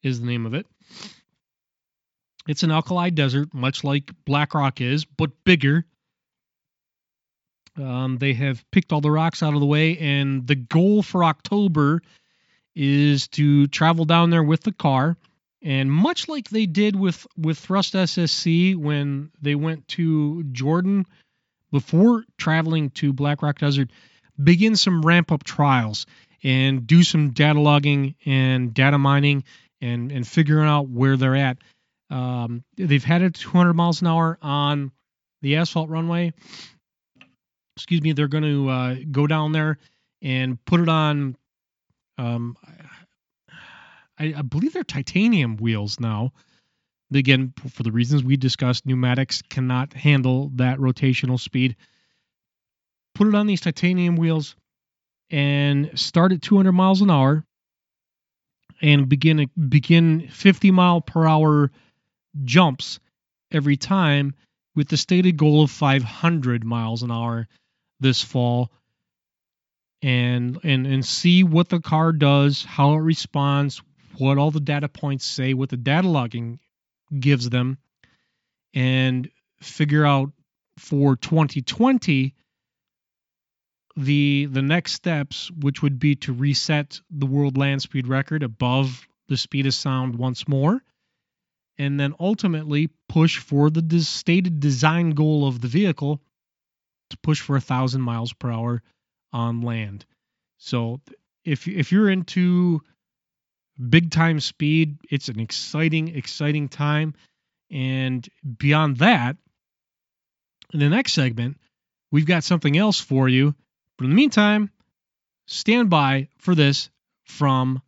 is 0.03 0.19
the 0.19 0.25
name 0.25 0.45
of 0.45 0.53
it. 0.53 0.65
It's 2.47 2.63
an 2.63 2.71
alkali 2.71 3.09
desert, 3.09 3.53
much 3.53 3.83
like 3.83 4.11
Black 4.25 4.53
Rock 4.53 4.81
is, 4.81 5.05
but 5.05 5.31
bigger. 5.43 5.85
Um, 7.77 8.17
they 8.17 8.33
have 8.33 8.63
picked 8.71 8.91
all 8.91 9.01
the 9.01 9.11
rocks 9.11 9.43
out 9.43 9.53
of 9.53 9.59
the 9.59 9.65
way, 9.65 9.97
and 9.97 10.47
the 10.47 10.55
goal 10.55 11.03
for 11.03 11.23
October 11.23 12.01
is 12.75 13.27
to 13.29 13.67
travel 13.67 14.05
down 14.05 14.29
there 14.29 14.43
with 14.43 14.63
the 14.63 14.71
car. 14.71 15.17
And 15.61 15.91
much 15.91 16.29
like 16.29 16.49
they 16.49 16.65
did 16.65 16.95
with, 16.95 17.27
with 17.37 17.57
Thrust 17.57 17.93
SSC 17.93 18.75
when 18.75 19.31
they 19.41 19.55
went 19.55 19.87
to 19.89 20.43
Jordan 20.45 21.05
before 21.71 22.23
traveling 22.37 22.89
to 22.91 23.13
Black 23.13 23.41
Rock 23.41 23.59
Desert, 23.59 23.91
begin 24.41 24.75
some 24.75 25.01
ramp 25.01 25.31
up 25.31 25.43
trials 25.43 26.05
and 26.43 26.87
do 26.87 27.03
some 27.03 27.31
data 27.31 27.59
logging 27.59 28.15
and 28.25 28.73
data 28.73 28.97
mining 28.97 29.43
and, 29.81 30.11
and 30.11 30.27
figuring 30.27 30.67
out 30.67 30.87
where 30.87 31.17
they're 31.17 31.35
at. 31.35 31.57
Um, 32.09 32.63
they've 32.75 33.03
had 33.03 33.21
it 33.21 33.35
200 33.35 33.73
miles 33.73 34.01
an 34.01 34.07
hour 34.07 34.37
on 34.41 34.91
the 35.41 35.57
asphalt 35.57 35.89
runway. 35.89 36.33
Excuse 37.75 38.01
me. 38.01 38.13
They're 38.13 38.27
going 38.27 38.43
to 38.43 38.69
uh, 38.69 38.95
go 39.11 39.27
down 39.27 39.51
there 39.51 39.77
and 40.21 40.63
put 40.65 40.81
it 40.81 40.89
on. 40.89 41.35
Um, 42.17 42.57
I, 44.17 44.33
I 44.37 44.41
believe 44.41 44.73
they're 44.73 44.83
titanium 44.83 45.57
wheels 45.57 45.99
now. 45.99 46.33
Again, 47.13 47.53
for 47.73 47.83
the 47.83 47.91
reasons 47.91 48.23
we 48.23 48.37
discussed, 48.37 48.85
pneumatics 48.85 49.41
cannot 49.41 49.93
handle 49.93 50.51
that 50.55 50.77
rotational 50.77 51.39
speed. 51.39 51.75
Put 53.15 53.27
it 53.27 53.35
on 53.35 53.47
these 53.47 53.61
titanium 53.61 54.15
wheels 54.15 54.55
and 55.29 55.91
start 55.99 56.31
at 56.31 56.41
200 56.41 56.71
miles 56.71 57.01
an 57.01 57.11
hour 57.11 57.43
and 58.81 59.09
begin 59.09 59.49
begin 59.69 60.27
50 60.29 60.71
mile 60.71 61.01
per 61.01 61.27
hour 61.27 61.71
jumps 62.43 62.99
every 63.51 63.77
time 63.77 64.33
with 64.75 64.87
the 64.87 64.97
stated 64.97 65.37
goal 65.37 65.63
of 65.63 65.71
500 65.71 66.63
miles 66.63 67.03
an 67.03 67.11
hour 67.11 67.47
this 67.99 68.23
fall. 68.23 68.71
And 70.01 70.57
and 70.63 70.87
and 70.87 71.05
see 71.05 71.43
what 71.43 71.67
the 71.67 71.81
car 71.81 72.13
does 72.13 72.63
how 72.63 72.93
it 72.93 72.99
responds 72.99 73.81
what 74.17 74.37
all 74.37 74.49
the 74.49 74.61
data 74.61 74.87
points 74.87 75.25
say 75.25 75.53
what 75.53 75.67
the 75.69 75.75
data 75.75 76.07
logging 76.07 76.59
gives 77.19 77.49
them 77.49 77.77
and 78.73 79.29
figure 79.61 80.05
out 80.05 80.31
for 80.77 81.17
2020 81.17 82.33
the 83.99 84.45
the 84.45 84.61
next 84.61 84.93
steps 84.93 85.51
which 85.51 85.81
would 85.81 85.99
be 85.99 86.15
to 86.15 86.33
reset 86.33 86.99
the 87.09 87.25
world 87.25 87.57
land 87.57 87.81
speed 87.81 88.07
record 88.07 88.43
above 88.43 89.07
the 89.27 89.37
speed 89.37 89.65
of 89.65 89.73
sound 89.73 90.15
once 90.15 90.47
more 90.47 90.81
and 91.79 91.99
then 91.99 92.13
ultimately 92.19 92.89
push 93.07 93.37
for 93.37 93.69
the 93.69 94.01
stated 94.01 94.59
design 94.59 95.11
goal 95.11 95.47
of 95.47 95.61
the 95.61 95.67
vehicle 95.67 96.21
to 97.09 97.17
push 97.17 97.41
for 97.41 97.55
a 97.55 97.61
thousand 97.61 98.01
miles 98.01 98.33
per 98.33 98.51
hour 98.51 98.83
on 99.31 99.61
land. 99.61 100.05
So 100.57 100.99
if 101.45 101.67
if 101.67 101.91
you're 101.91 102.09
into 102.09 102.81
big 103.89 104.11
time 104.11 104.41
speed, 104.41 104.97
it's 105.09 105.29
an 105.29 105.39
exciting, 105.39 106.09
exciting 106.15 106.67
time. 106.67 107.15
And 107.71 108.27
beyond 108.57 108.97
that, 108.97 109.37
in 110.73 110.79
the 110.79 110.89
next 110.89 111.13
segment, 111.13 111.57
we've 112.11 112.25
got 112.25 112.43
something 112.43 112.77
else 112.77 112.99
for 112.99 113.29
you. 113.29 113.55
But 113.99 114.05
in 114.05 114.11
the 114.11 114.15
meantime, 114.15 114.71
stand 115.45 115.89
by 115.89 116.29
for 116.37 116.55
this 116.55 116.89
from 117.25 117.81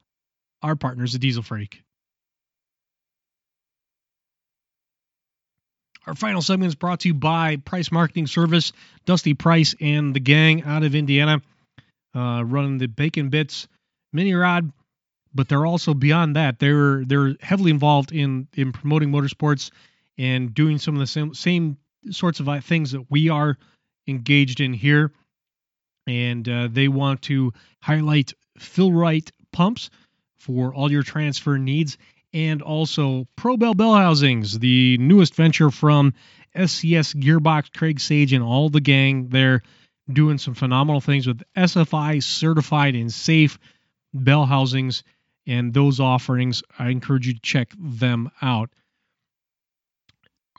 our 0.62 0.76
partners 0.76 1.16
at 1.16 1.22
Diesel 1.22 1.42
Freak. 1.42 1.82
Our 6.06 6.14
final 6.14 6.42
segment 6.42 6.68
is 6.68 6.76
brought 6.76 7.00
to 7.02 7.08
you 7.08 7.14
by 7.14 7.56
Price 7.56 7.94
Marketing 7.94 8.28
Service, 8.28 8.74
Dusty 9.06 9.36
Price 9.36 9.74
and 9.80 10.14
the 10.14 10.20
gang 10.20 10.64
out 10.64 10.84
of 10.84 10.96
Indiana, 10.96 11.42
uh, 12.14 12.44
running 12.46 12.78
the 12.78 12.88
Bacon 12.88 13.30
Bits 13.30 13.70
mini 14.12 14.34
rod. 14.34 14.70
But 15.34 15.48
they're 15.48 15.66
also 15.66 15.94
beyond 15.94 16.36
that. 16.36 16.60
They're 16.60 17.06
they're 17.06 17.36
heavily 17.40 17.72
involved 17.72 18.12
in 18.12 18.50
in 18.54 18.74
promoting 18.74 19.12
motorsports 19.12 19.72
and 20.18 20.54
doing 20.54 20.78
some 20.78 20.94
of 20.94 21.00
the 21.00 21.08
same 21.08 21.34
same 21.34 21.78
sorts 22.10 22.42
of 22.42 22.50
uh, 22.50 22.60
things 22.60 22.92
that 22.92 23.10
we 23.10 23.30
are 23.30 23.58
engaged 24.10 24.60
in 24.60 24.74
here. 24.74 25.14
And 26.08 26.48
uh, 26.48 26.68
they 26.72 26.88
want 26.88 27.24
to 27.24 27.54
highlight 27.82 28.34
Fill-Rite 28.58 29.32
pumps 29.52 29.90
for 30.38 30.74
all 30.74 30.92
your 30.92 31.04
transfer 31.04 31.58
needs 31.58 31.98
and 32.34 32.62
also 32.62 33.28
Pro 33.36 33.58
Bell 33.58 33.74
Bell 33.74 33.94
Housings, 33.94 34.58
the 34.58 34.98
newest 34.98 35.36
venture 35.36 35.70
from 35.70 36.14
SCS 36.56 37.16
Gearbox, 37.16 37.74
Craig 37.74 38.00
Sage, 38.00 38.34
and 38.34 38.44
all 38.44 38.70
the 38.70 38.82
gang. 38.82 39.30
They're 39.30 39.62
doing 40.12 40.38
some 40.38 40.54
phenomenal 40.54 41.02
things 41.02 41.28
with 41.28 41.44
SFI 41.56 42.24
certified 42.24 42.96
and 42.96 43.12
safe 43.12 43.60
bell 44.14 44.46
housings 44.46 45.04
and 45.48 45.74
those 45.74 46.00
offerings. 46.00 46.64
I 46.78 46.90
encourage 46.90 47.28
you 47.28 47.34
to 47.34 47.40
check 47.40 47.72
them 47.78 48.32
out. 48.42 48.70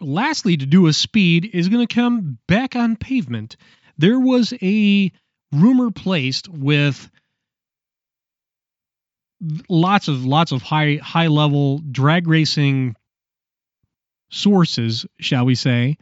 Lastly, 0.01 0.57
to 0.57 0.67
do 0.67 0.87
a 0.87 0.93
speed 0.93 1.51
is 1.53 1.69
going 1.69 1.87
to 1.87 1.95
come 1.95 2.39
back 2.47 2.75
on 2.75 2.97
pavement. 2.97 3.57
There 3.99 4.19
was 4.19 4.53
a 4.61 5.13
rumor 5.53 5.91
placed 5.91 6.49
with 6.49 7.11
lots 9.69 10.09
of 10.09 10.25
lots 10.25 10.53
of 10.53 10.63
high 10.63 10.99
high 11.03 11.27
level 11.27 11.79
drag 11.79 12.27
racing 12.27 12.97
sources, 14.31 15.05
shall 15.19 15.45
we 15.45 15.55
say, 15.55 15.99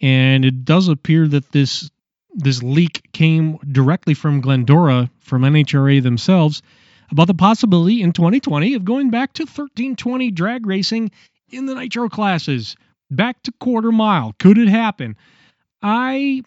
and 0.00 0.44
it 0.44 0.64
does 0.64 0.88
appear 0.88 1.28
that 1.28 1.52
this 1.52 1.90
this 2.34 2.62
leak 2.62 3.08
came 3.12 3.58
directly 3.58 4.14
from 4.14 4.40
Glendora 4.40 5.10
from 5.20 5.42
NHRA 5.42 6.02
themselves 6.02 6.62
about 7.10 7.26
the 7.28 7.34
possibility 7.34 8.02
in 8.02 8.12
2020 8.12 8.74
of 8.74 8.84
going 8.84 9.10
back 9.10 9.32
to 9.34 9.42
1320 9.44 10.30
drag 10.30 10.66
racing 10.66 11.10
in 11.50 11.66
the 11.66 11.74
nitro 11.74 12.08
classes, 12.08 12.76
back 13.10 13.40
to 13.42 13.52
quarter 13.60 13.92
mile. 13.92 14.34
Could 14.38 14.58
it 14.58 14.68
happen? 14.68 15.16
I 15.82 16.42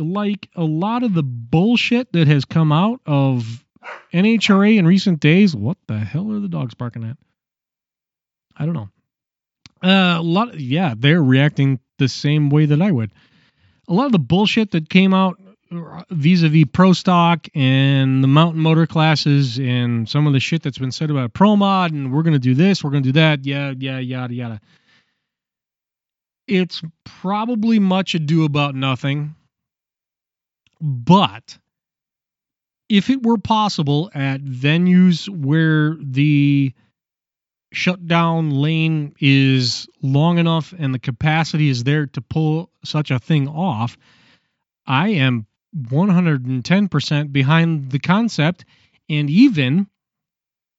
like 0.00 0.48
a 0.54 0.64
lot 0.64 1.02
of 1.02 1.14
the 1.14 1.22
bullshit 1.22 2.12
that 2.12 2.28
has 2.28 2.44
come 2.44 2.72
out 2.72 3.00
of 3.06 3.64
NHRA 4.12 4.78
in 4.78 4.86
recent 4.86 5.20
days. 5.20 5.54
What 5.54 5.78
the 5.86 5.98
hell 5.98 6.32
are 6.32 6.40
the 6.40 6.48
dogs 6.48 6.74
barking 6.74 7.04
at? 7.04 7.16
I 8.56 8.66
don't 8.66 8.74
know. 8.74 8.88
Uh, 9.82 10.18
a 10.18 10.22
lot, 10.22 10.58
yeah, 10.58 10.94
they're 10.96 11.22
reacting 11.22 11.78
the 11.98 12.08
same 12.08 12.50
way 12.50 12.66
that 12.66 12.82
I 12.82 12.90
would. 12.90 13.12
A 13.88 13.92
lot 13.92 14.06
of 14.06 14.12
the 14.12 14.18
bullshit 14.18 14.72
that 14.72 14.90
came 14.90 15.14
out 15.14 15.40
vis-a-vis 16.10 16.64
pro 16.72 16.92
stock 16.92 17.46
and 17.54 18.22
the 18.22 18.28
mountain 18.28 18.62
motor 18.62 18.86
classes 18.86 19.58
and 19.58 20.08
some 20.08 20.26
of 20.26 20.32
the 20.32 20.40
shit 20.40 20.62
that's 20.62 20.78
been 20.78 20.92
said 20.92 21.10
about 21.10 21.32
pro 21.32 21.56
mod 21.56 21.92
and 21.92 22.12
we're 22.12 22.22
gonna 22.22 22.38
do 22.38 22.54
this, 22.54 22.82
we're 22.82 22.90
gonna 22.90 23.02
do 23.02 23.12
that, 23.12 23.44
yeah, 23.44 23.72
yeah, 23.76 23.98
yada 23.98 24.34
yada. 24.34 24.60
It's 26.46 26.82
probably 27.04 27.78
much 27.78 28.14
ado 28.14 28.44
about 28.44 28.74
nothing, 28.74 29.34
but 30.80 31.58
if 32.88 33.10
it 33.10 33.22
were 33.22 33.38
possible 33.38 34.10
at 34.14 34.42
venues 34.42 35.28
where 35.28 35.96
the 36.00 36.72
shutdown 37.72 38.50
lane 38.50 39.14
is 39.20 39.88
long 40.02 40.38
enough 40.38 40.72
and 40.76 40.94
the 40.94 40.98
capacity 40.98 41.68
is 41.68 41.84
there 41.84 42.06
to 42.06 42.20
pull 42.20 42.70
such 42.84 43.10
a 43.10 43.18
thing 43.18 43.48
off, 43.48 43.98
I 44.86 45.10
am 45.10 45.46
110% 45.76 47.32
behind 47.32 47.90
the 47.90 47.98
concept. 47.98 48.64
And 49.10 49.28
even 49.28 49.86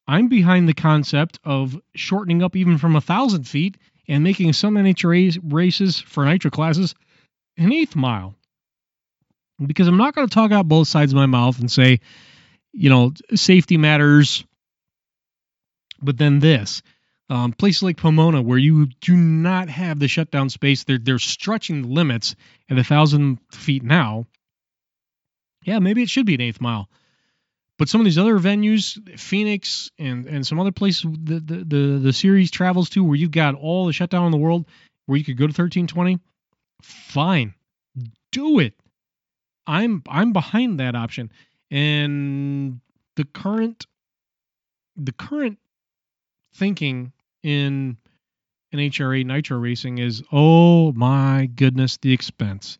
I'm 0.07 0.27
behind 0.27 0.67
the 0.67 0.73
concept 0.73 1.39
of 1.43 1.79
shortening 1.93 2.41
up 2.41 2.55
even 2.55 2.79
from 2.79 2.95
a 2.95 3.01
thousand 3.01 3.43
feet 3.43 3.77
and 4.07 4.23
making 4.23 4.53
some 4.53 4.75
NHRA 4.75 5.39
races 5.43 5.99
for 5.99 6.25
nitro 6.25 6.49
classes 6.49 6.95
an 7.57 7.71
eighth 7.71 7.95
mile. 7.95 8.35
Because 9.65 9.87
I'm 9.87 9.97
not 9.97 10.15
going 10.15 10.27
to 10.27 10.33
talk 10.33 10.51
out 10.51 10.67
both 10.67 10.87
sides 10.87 11.11
of 11.11 11.17
my 11.17 11.25
mouth 11.25 11.59
and 11.59 11.71
say, 11.71 11.99
you 12.71 12.89
know, 12.89 13.13
safety 13.35 13.77
matters, 13.77 14.45
but 16.01 16.17
then 16.17 16.39
this. 16.39 16.81
Um, 17.29 17.51
places 17.51 17.83
like 17.83 17.97
Pomona, 17.97 18.41
where 18.41 18.57
you 18.57 18.87
do 19.01 19.15
not 19.15 19.69
have 19.69 19.99
the 19.99 20.07
shutdown 20.07 20.49
space, 20.49 20.83
they're 20.83 20.97
they're 20.97 21.19
stretching 21.19 21.83
the 21.83 21.87
limits 21.87 22.35
at 22.69 22.79
a 22.79 22.83
thousand 22.83 23.37
feet 23.51 23.83
now. 23.83 24.25
Yeah, 25.63 25.77
maybe 25.77 26.01
it 26.01 26.09
should 26.09 26.25
be 26.25 26.33
an 26.33 26.41
eighth 26.41 26.59
mile. 26.59 26.89
But 27.77 27.87
some 27.87 28.01
of 28.01 28.05
these 28.05 28.17
other 28.17 28.39
venues, 28.39 29.19
Phoenix 29.19 29.91
and 29.99 30.25
and 30.25 30.47
some 30.47 30.59
other 30.59 30.71
places 30.71 31.03
the 31.03 31.39
the 31.39 31.55
the, 31.63 31.99
the 32.01 32.13
series 32.13 32.49
travels 32.49 32.89
to, 32.91 33.03
where 33.03 33.15
you've 33.15 33.29
got 33.29 33.53
all 33.53 33.85
the 33.85 33.93
shutdown 33.93 34.25
in 34.25 34.31
the 34.31 34.37
world, 34.37 34.65
where 35.05 35.17
you 35.17 35.23
could 35.23 35.37
go 35.37 35.45
to 35.45 35.53
thirteen 35.53 35.85
twenty, 35.85 36.19
fine, 36.81 37.53
do 38.31 38.57
it. 38.57 38.73
I'm 39.69 40.01
I'm 40.09 40.33
behind 40.33 40.79
that 40.79 40.95
option, 40.95 41.31
and 41.69 42.81
the 43.15 43.23
current 43.23 43.85
the 44.97 45.11
current 45.11 45.59
thinking 46.55 47.13
in 47.43 47.97
NHRA 48.73 49.23
nitro 49.23 49.59
racing 49.59 49.99
is 49.99 50.23
oh 50.31 50.91
my 50.93 51.49
goodness 51.55 51.97
the 51.97 52.11
expense. 52.11 52.79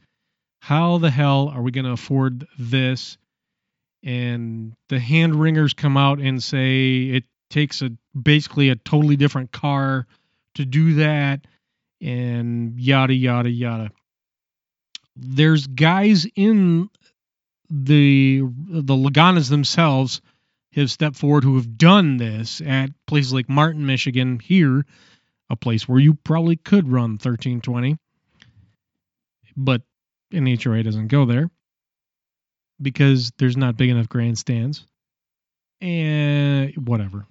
How 0.61 0.97
the 0.97 1.11
hell 1.11 1.49
are 1.49 1.61
we 1.61 1.71
going 1.71 1.85
to 1.85 1.91
afford 1.91 2.47
this? 2.57 3.17
And 4.03 4.73
the 4.89 4.99
hand 4.99 5.35
wringers 5.35 5.73
come 5.73 5.95
out 5.95 6.19
and 6.19 6.41
say 6.41 7.03
it 7.03 7.23
takes 7.51 7.83
a 7.83 7.91
basically 8.19 8.69
a 8.69 8.75
totally 8.75 9.15
different 9.15 9.51
car 9.51 10.07
to 10.55 10.65
do 10.65 10.95
that 10.95 11.45
and 12.01 12.79
yada 12.79 13.13
yada 13.13 13.49
yada 13.49 13.91
there's 15.15 15.67
guys 15.67 16.25
in 16.35 16.89
the 17.69 18.41
the 18.41 18.95
Laganas 18.95 19.49
themselves 19.49 20.21
have 20.73 20.91
stepped 20.91 21.15
forward 21.15 21.43
who 21.43 21.55
have 21.55 21.77
done 21.77 22.17
this 22.17 22.61
at 22.61 22.89
places 23.07 23.33
like 23.33 23.49
Martin, 23.49 23.85
Michigan, 23.85 24.39
here, 24.39 24.85
a 25.49 25.55
place 25.55 25.87
where 25.87 25.99
you 25.99 26.13
probably 26.13 26.55
could 26.55 26.87
run 26.87 27.11
1320, 27.11 27.97
but 29.57 29.81
NHRA 30.33 30.83
doesn't 30.83 31.07
go 31.07 31.25
there 31.25 31.49
because 32.81 33.31
there's 33.37 33.57
not 33.57 33.77
big 33.77 33.89
enough 33.89 34.07
grandstands 34.07 34.85
and 35.81 36.73
whatever. 36.87 37.25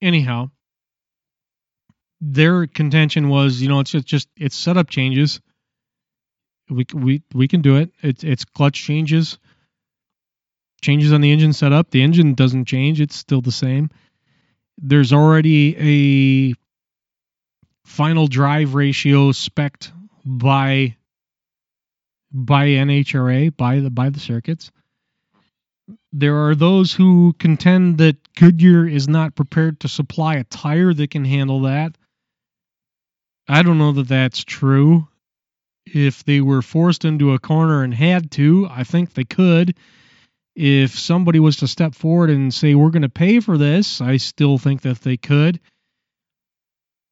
Anyhow, 0.00 0.50
their 2.20 2.66
contention 2.66 3.28
was, 3.28 3.60
you 3.62 3.68
know, 3.68 3.80
it's 3.80 3.90
just, 3.90 4.06
just 4.06 4.28
it's 4.36 4.56
setup 4.56 4.90
changes. 4.90 5.40
We 6.70 6.86
we 6.92 7.22
we 7.32 7.48
can 7.48 7.62
do 7.62 7.76
it. 7.76 7.92
It's 8.02 8.24
it's 8.24 8.44
clutch 8.44 8.82
changes 8.82 9.38
changes 10.80 11.12
on 11.12 11.20
the 11.20 11.32
engine 11.32 11.52
setup. 11.52 11.90
The 11.90 12.02
engine 12.02 12.34
doesn't 12.34 12.66
change, 12.66 13.00
it's 13.00 13.16
still 13.16 13.40
the 13.40 13.52
same. 13.52 13.90
There's 14.78 15.12
already 15.12 16.50
a 16.50 16.54
final 17.84 18.26
drive 18.26 18.74
ratio 18.74 19.32
spec'd 19.32 19.90
by 20.24 20.96
by 22.32 22.66
NHRA, 22.66 23.56
by 23.56 23.80
the 23.80 23.90
by 23.90 24.10
the 24.10 24.20
circuits. 24.20 24.70
There 26.12 26.46
are 26.48 26.54
those 26.54 26.92
who 26.92 27.34
contend 27.38 27.98
that 27.98 28.16
Goodyear 28.34 28.86
is 28.86 29.08
not 29.08 29.34
prepared 29.34 29.80
to 29.80 29.88
supply 29.88 30.36
a 30.36 30.44
tire 30.44 30.92
that 30.92 31.10
can 31.10 31.24
handle 31.24 31.62
that. 31.62 31.96
I 33.48 33.62
don't 33.62 33.78
know 33.78 33.92
that 33.92 34.08
that's 34.08 34.44
true. 34.44 35.08
If 35.86 36.24
they 36.24 36.40
were 36.40 36.60
forced 36.62 37.04
into 37.04 37.32
a 37.32 37.38
corner 37.38 37.82
and 37.82 37.94
had 37.94 38.30
to, 38.32 38.68
I 38.70 38.84
think 38.84 39.14
they 39.14 39.24
could 39.24 39.74
if 40.58 40.98
somebody 40.98 41.38
was 41.38 41.58
to 41.58 41.68
step 41.68 41.94
forward 41.94 42.30
and 42.30 42.52
say, 42.52 42.74
we're 42.74 42.90
going 42.90 43.02
to 43.02 43.08
pay 43.08 43.38
for 43.38 43.56
this, 43.56 44.00
I 44.00 44.16
still 44.16 44.58
think 44.58 44.82
that 44.82 45.00
they 45.02 45.16
could. 45.16 45.60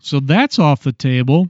So 0.01 0.19
that's 0.19 0.59
off 0.59 0.83
the 0.83 0.93
table. 0.93 1.49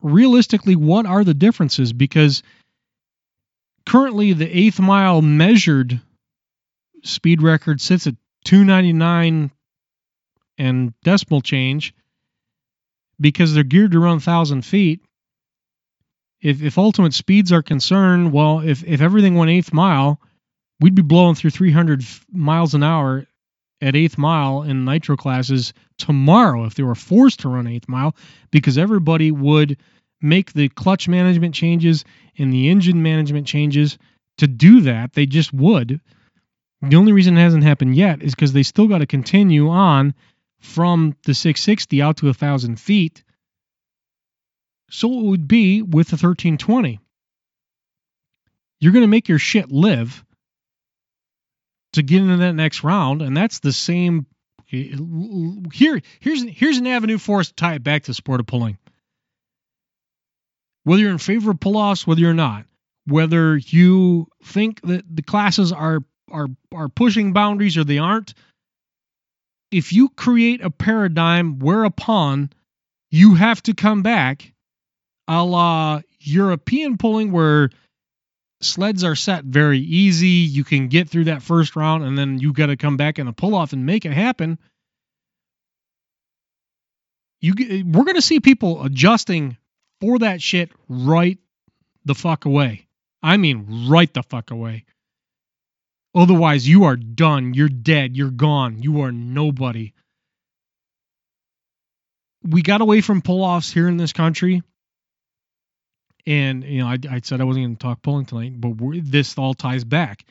Realistically, 0.00 0.74
what 0.74 1.04
are 1.04 1.22
the 1.22 1.34
differences? 1.34 1.92
Because 1.92 2.42
currently 3.84 4.32
the 4.32 4.48
eighth 4.48 4.80
mile 4.80 5.20
measured 5.20 6.00
speed 7.02 7.42
record 7.42 7.78
sits 7.78 8.06
at 8.06 8.16
299 8.46 9.50
and 10.56 10.94
decimal 11.02 11.42
change 11.42 11.94
because 13.20 13.54
they're 13.54 13.64
geared 13.64 13.92
to 13.92 13.98
run 13.98 14.14
1,000 14.14 14.62
feet 14.62 15.00
if 16.44 16.62
if 16.62 16.76
ultimate 16.76 17.14
speeds 17.14 17.50
are 17.52 17.62
concerned, 17.62 18.30
well, 18.30 18.60
if 18.60 18.84
if 18.84 19.00
everything 19.00 19.34
went 19.34 19.50
eighth 19.50 19.72
mile, 19.72 20.20
we'd 20.78 20.94
be 20.94 21.02
blowing 21.02 21.34
through 21.34 21.50
300 21.50 22.04
miles 22.30 22.74
an 22.74 22.82
hour 22.82 23.26
at 23.80 23.96
eighth 23.96 24.18
mile 24.18 24.62
in 24.62 24.84
nitro 24.84 25.16
classes 25.16 25.72
tomorrow 25.98 26.64
if 26.64 26.74
they 26.74 26.82
were 26.82 26.94
forced 26.94 27.40
to 27.40 27.48
run 27.48 27.66
eighth 27.66 27.88
mile 27.88 28.14
because 28.50 28.78
everybody 28.78 29.30
would 29.30 29.78
make 30.20 30.52
the 30.52 30.68
clutch 30.68 31.08
management 31.08 31.54
changes 31.54 32.04
and 32.38 32.52
the 32.52 32.68
engine 32.68 33.02
management 33.02 33.46
changes 33.46 33.98
to 34.38 34.46
do 34.46 34.82
that. 34.82 35.14
They 35.14 35.26
just 35.26 35.52
would. 35.52 36.00
The 36.82 36.96
only 36.96 37.12
reason 37.12 37.38
it 37.38 37.40
hasn't 37.40 37.64
happened 37.64 37.96
yet 37.96 38.22
is 38.22 38.34
because 38.34 38.52
they 38.52 38.62
still 38.62 38.86
got 38.86 38.98
to 38.98 39.06
continue 39.06 39.70
on 39.70 40.14
from 40.64 41.14
the 41.24 41.34
660 41.34 42.02
out 42.02 42.16
to 42.18 42.28
a 42.28 42.34
thousand 42.34 42.80
feet 42.80 43.22
so 44.94 45.12
it 45.12 45.24
would 45.24 45.48
be 45.48 45.82
with 45.82 46.08
the 46.08 46.14
1320. 46.14 47.00
You're 48.80 48.92
going 48.92 49.02
to 49.02 49.08
make 49.08 49.28
your 49.28 49.40
shit 49.40 49.72
live 49.72 50.24
to 51.94 52.02
get 52.02 52.22
into 52.22 52.36
that 52.38 52.52
next 52.52 52.84
round, 52.84 53.20
and 53.20 53.36
that's 53.36 53.60
the 53.60 53.72
same. 53.72 54.26
Here, 54.66 56.00
here's 56.20 56.42
here's 56.42 56.78
an 56.78 56.86
avenue 56.86 57.18
for 57.18 57.40
us 57.40 57.48
to 57.48 57.54
tie 57.54 57.74
it 57.74 57.82
back 57.82 58.04
to 58.04 58.10
the 58.10 58.14
sport 58.14 58.40
of 58.40 58.46
pulling. 58.46 58.78
Whether 60.84 61.02
you're 61.02 61.10
in 61.10 61.18
favor 61.18 61.50
of 61.50 61.60
pull-offs, 61.60 62.06
whether 62.06 62.20
you're 62.20 62.34
not, 62.34 62.64
whether 63.06 63.56
you 63.56 64.28
think 64.44 64.80
that 64.82 65.04
the 65.10 65.22
classes 65.22 65.72
are 65.72 66.00
are 66.30 66.48
are 66.72 66.88
pushing 66.88 67.32
boundaries 67.32 67.76
or 67.76 67.84
they 67.84 67.98
aren't, 67.98 68.34
if 69.70 69.92
you 69.92 70.08
create 70.08 70.62
a 70.62 70.70
paradigm 70.70 71.58
whereupon 71.58 72.50
you 73.10 73.34
have 73.34 73.62
to 73.62 73.74
come 73.74 74.02
back 74.02 74.52
a 75.28 75.44
la 75.44 76.00
European 76.20 76.98
pulling 76.98 77.32
where 77.32 77.70
sleds 78.60 79.04
are 79.04 79.14
set 79.14 79.44
very 79.44 79.78
easy. 79.78 80.28
You 80.28 80.64
can 80.64 80.88
get 80.88 81.08
through 81.08 81.24
that 81.24 81.42
first 81.42 81.76
round 81.76 82.04
and 82.04 82.16
then 82.16 82.38
you 82.38 82.52
got 82.52 82.66
to 82.66 82.76
come 82.76 82.96
back 82.96 83.18
in 83.18 83.28
a 83.28 83.32
pull 83.32 83.54
off 83.54 83.72
and 83.72 83.86
make 83.86 84.04
it 84.04 84.12
happen. 84.12 84.58
You 87.40 87.54
we're 87.84 88.04
going 88.04 88.16
to 88.16 88.22
see 88.22 88.40
people 88.40 88.82
adjusting 88.84 89.58
for 90.00 90.18
that 90.20 90.40
shit 90.40 90.70
right 90.88 91.38
the 92.04 92.14
fuck 92.14 92.46
away. 92.46 92.86
I 93.22 93.36
mean 93.36 93.88
right 93.88 94.12
the 94.12 94.22
fuck 94.22 94.50
away. 94.50 94.84
Otherwise 96.14 96.66
you 96.66 96.84
are 96.84 96.96
done. 96.96 97.54
You're 97.54 97.68
dead. 97.68 98.16
You're 98.16 98.30
gone. 98.30 98.82
You 98.82 99.02
are 99.02 99.12
nobody. 99.12 99.92
We 102.42 102.62
got 102.62 102.80
away 102.80 103.00
from 103.00 103.22
pull 103.22 103.42
offs 103.42 103.72
here 103.72 103.88
in 103.88 103.96
this 103.96 104.12
country 104.12 104.62
and 106.26 106.64
you 106.64 106.80
know, 106.80 106.86
I, 106.86 106.98
I 107.10 107.20
said 107.22 107.40
I 107.40 107.44
wasn't 107.44 107.66
going 107.66 107.76
to 107.76 107.82
talk 107.82 108.02
pulling 108.02 108.26
tonight, 108.26 108.60
but 108.60 108.74
this 109.04 109.36
all 109.36 109.54
ties 109.54 109.84
back. 109.84 110.24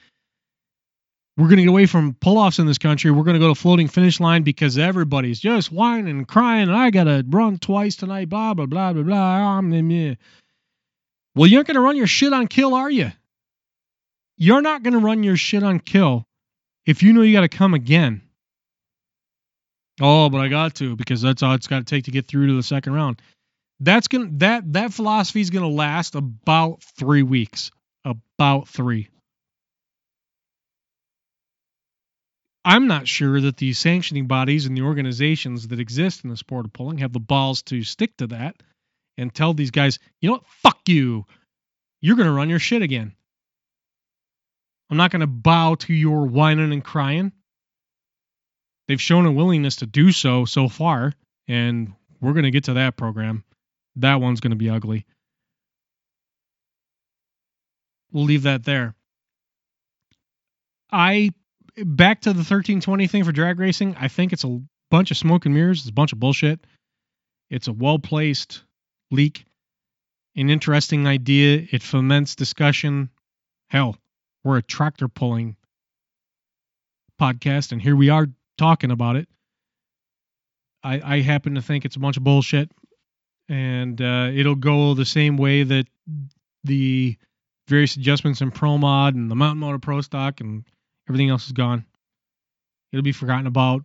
We're 1.35 1.47
going 1.47 1.57
to 1.57 1.63
get 1.63 1.69
away 1.69 1.87
from 1.87 2.13
pull-offs 2.13 2.59
in 2.59 2.67
this 2.67 2.77
country. 2.77 3.09
We're 3.09 3.23
going 3.23 3.33
to 3.33 3.39
go 3.39 3.47
to 3.47 3.55
floating 3.55 3.87
finish 3.87 4.19
line 4.19 4.43
because 4.43 4.77
everybody's 4.77 5.39
just 5.39 5.71
whining 5.71 6.07
and 6.07 6.27
crying. 6.27 6.69
And 6.69 6.75
I 6.77 6.91
got 6.91 7.05
to 7.05 7.25
run 7.27 7.57
twice 7.57 7.95
tonight. 7.95 8.29
Blah 8.29 8.53
blah 8.53 8.67
blah 8.67 8.93
blah 8.93 9.01
blah. 9.01 10.15
Well, 11.35 11.47
you're 11.47 11.59
not 11.59 11.65
going 11.65 11.75
to 11.75 11.81
run 11.81 11.97
your 11.97 12.05
shit 12.05 12.33
on 12.33 12.47
kill, 12.47 12.75
are 12.75 12.89
you? 12.89 13.11
You're 14.43 14.61
not 14.63 14.83
going 14.83 14.93
to 14.93 14.99
run 14.99 15.23
your 15.23 15.37
shit 15.37 15.63
on 15.63 15.79
kill 15.79 16.25
if 16.85 17.03
you 17.03 17.13
know 17.13 17.21
you 17.21 17.33
got 17.33 17.41
to 17.41 17.49
come 17.49 17.73
again. 17.75 18.23
Oh, 20.01 20.29
but 20.29 20.39
I 20.39 20.49
got 20.49 20.75
to 20.75 20.95
because 20.97 21.21
that's 21.21 21.43
all 21.43 21.53
it's 21.53 21.67
got 21.67 21.79
to 21.79 21.85
take 21.85 22.05
to 22.05 22.11
get 22.11 22.27
through 22.27 22.47
to 22.47 22.55
the 22.55 22.63
second 22.63 22.93
round 22.93 23.21
That's 23.81 24.09
gonna 24.09 24.29
that 24.39 24.73
that 24.73 24.93
philosophy 24.93 25.41
is 25.41 25.51
gonna 25.51 25.69
last 25.69 26.15
about 26.15 26.83
three 26.97 27.23
weeks. 27.23 27.71
About 28.05 28.67
three. 28.69 29.09
I'm 32.65 32.87
not 32.87 33.07
sure 33.07 33.41
that 33.41 33.57
the 33.57 33.73
sanctioning 33.73 34.27
bodies 34.27 34.67
and 34.67 34.77
the 34.77 34.83
organizations 34.83 35.69
that 35.69 35.79
exist 35.79 36.25
in 36.25 36.31
the 36.31 36.37
sport 36.37 36.65
of 36.65 36.73
pulling 36.73 36.99
have 36.99 37.13
the 37.13 37.19
balls 37.21 37.63
to 37.63 37.83
stick 37.83 38.17
to 38.17 38.27
that 38.27 38.55
and 39.17 39.33
tell 39.33 39.53
these 39.53 39.71
guys, 39.71 39.99
you 40.21 40.29
know 40.29 40.35
what, 40.35 40.47
fuck 40.47 40.79
you. 40.89 41.25
You're 42.01 42.17
gonna 42.17 42.33
run 42.33 42.49
your 42.49 42.59
shit 42.59 42.81
again. 42.83 43.13
I'm 44.93 44.97
not 44.97 45.09
gonna 45.09 45.25
bow 45.25 45.73
to 45.73 45.91
your 45.91 46.27
whining 46.27 46.71
and 46.71 46.83
crying. 46.83 47.31
They've 48.87 49.01
shown 49.01 49.25
a 49.25 49.31
willingness 49.31 49.77
to 49.77 49.87
do 49.87 50.11
so 50.11 50.45
so 50.45 50.69
far, 50.69 51.13
and 51.47 51.93
we're 52.21 52.33
gonna 52.33 52.51
get 52.51 52.65
to 52.65 52.73
that 52.75 52.95
program. 52.95 53.43
That 53.95 54.21
one's 54.21 54.39
gonna 54.39 54.55
be 54.55 54.69
ugly. 54.69 55.07
We'll 58.11 58.25
leave 58.25 58.43
that 58.43 58.65
there. 58.65 58.93
I 60.91 61.31
back 61.75 62.21
to 62.21 62.29
the 62.29 62.43
1320 62.45 63.07
thing 63.07 63.23
for 63.23 63.31
drag 63.31 63.59
racing. 63.59 63.95
I 63.95 64.09
think 64.09 64.31
it's 64.31 64.43
a 64.43 64.61
bunch 64.91 65.09
of 65.09 65.17
smoke 65.17 65.47
and 65.47 65.55
mirrors. 65.55 65.79
It's 65.79 65.89
a 65.89 65.93
bunch 65.93 66.13
of 66.13 66.19
bullshit. 66.19 66.67
It's 67.49 67.67
a 67.67 67.73
well 67.73 67.97
placed 67.97 68.63
leak, 69.09 69.45
an 70.35 70.51
interesting 70.51 71.07
idea. 71.07 71.67
It 71.71 71.81
foments 71.81 72.35
discussion. 72.35 73.09
Hell, 73.69 73.97
we're 74.43 74.57
a 74.57 74.63
tractor 74.63 75.07
pulling 75.07 75.55
podcast, 77.19 77.71
and 77.71 77.81
here 77.81 77.95
we 77.95 78.09
are 78.09 78.27
talking 78.57 78.91
about 78.91 79.15
it. 79.15 79.27
I, 80.83 81.15
I 81.15 81.21
happen 81.21 81.55
to 81.55 81.61
think 81.61 81.85
it's 81.85 81.95
a 81.95 81.99
bunch 81.99 82.17
of 82.17 82.23
bullshit, 82.23 82.69
and 83.47 84.01
uh, 84.01 84.29
it'll 84.33 84.55
go 84.55 84.93
the 84.93 85.05
same 85.05 85.37
way 85.37 85.63
that 85.63 85.87
the 86.63 87.17
various 87.67 87.95
adjustments 87.95 88.41
in 88.41 88.51
Pro 88.51 88.77
Mod 88.77 89.15
and 89.15 89.31
the 89.31 89.35
Mountain 89.35 89.59
Motor 89.59 89.79
Pro 89.79 90.01
Stock 90.01 90.41
and 90.41 90.65
everything 91.07 91.29
else 91.29 91.45
is 91.45 91.53
gone. 91.53 91.85
It'll 92.91 93.03
be 93.03 93.11
forgotten 93.11 93.47
about 93.47 93.83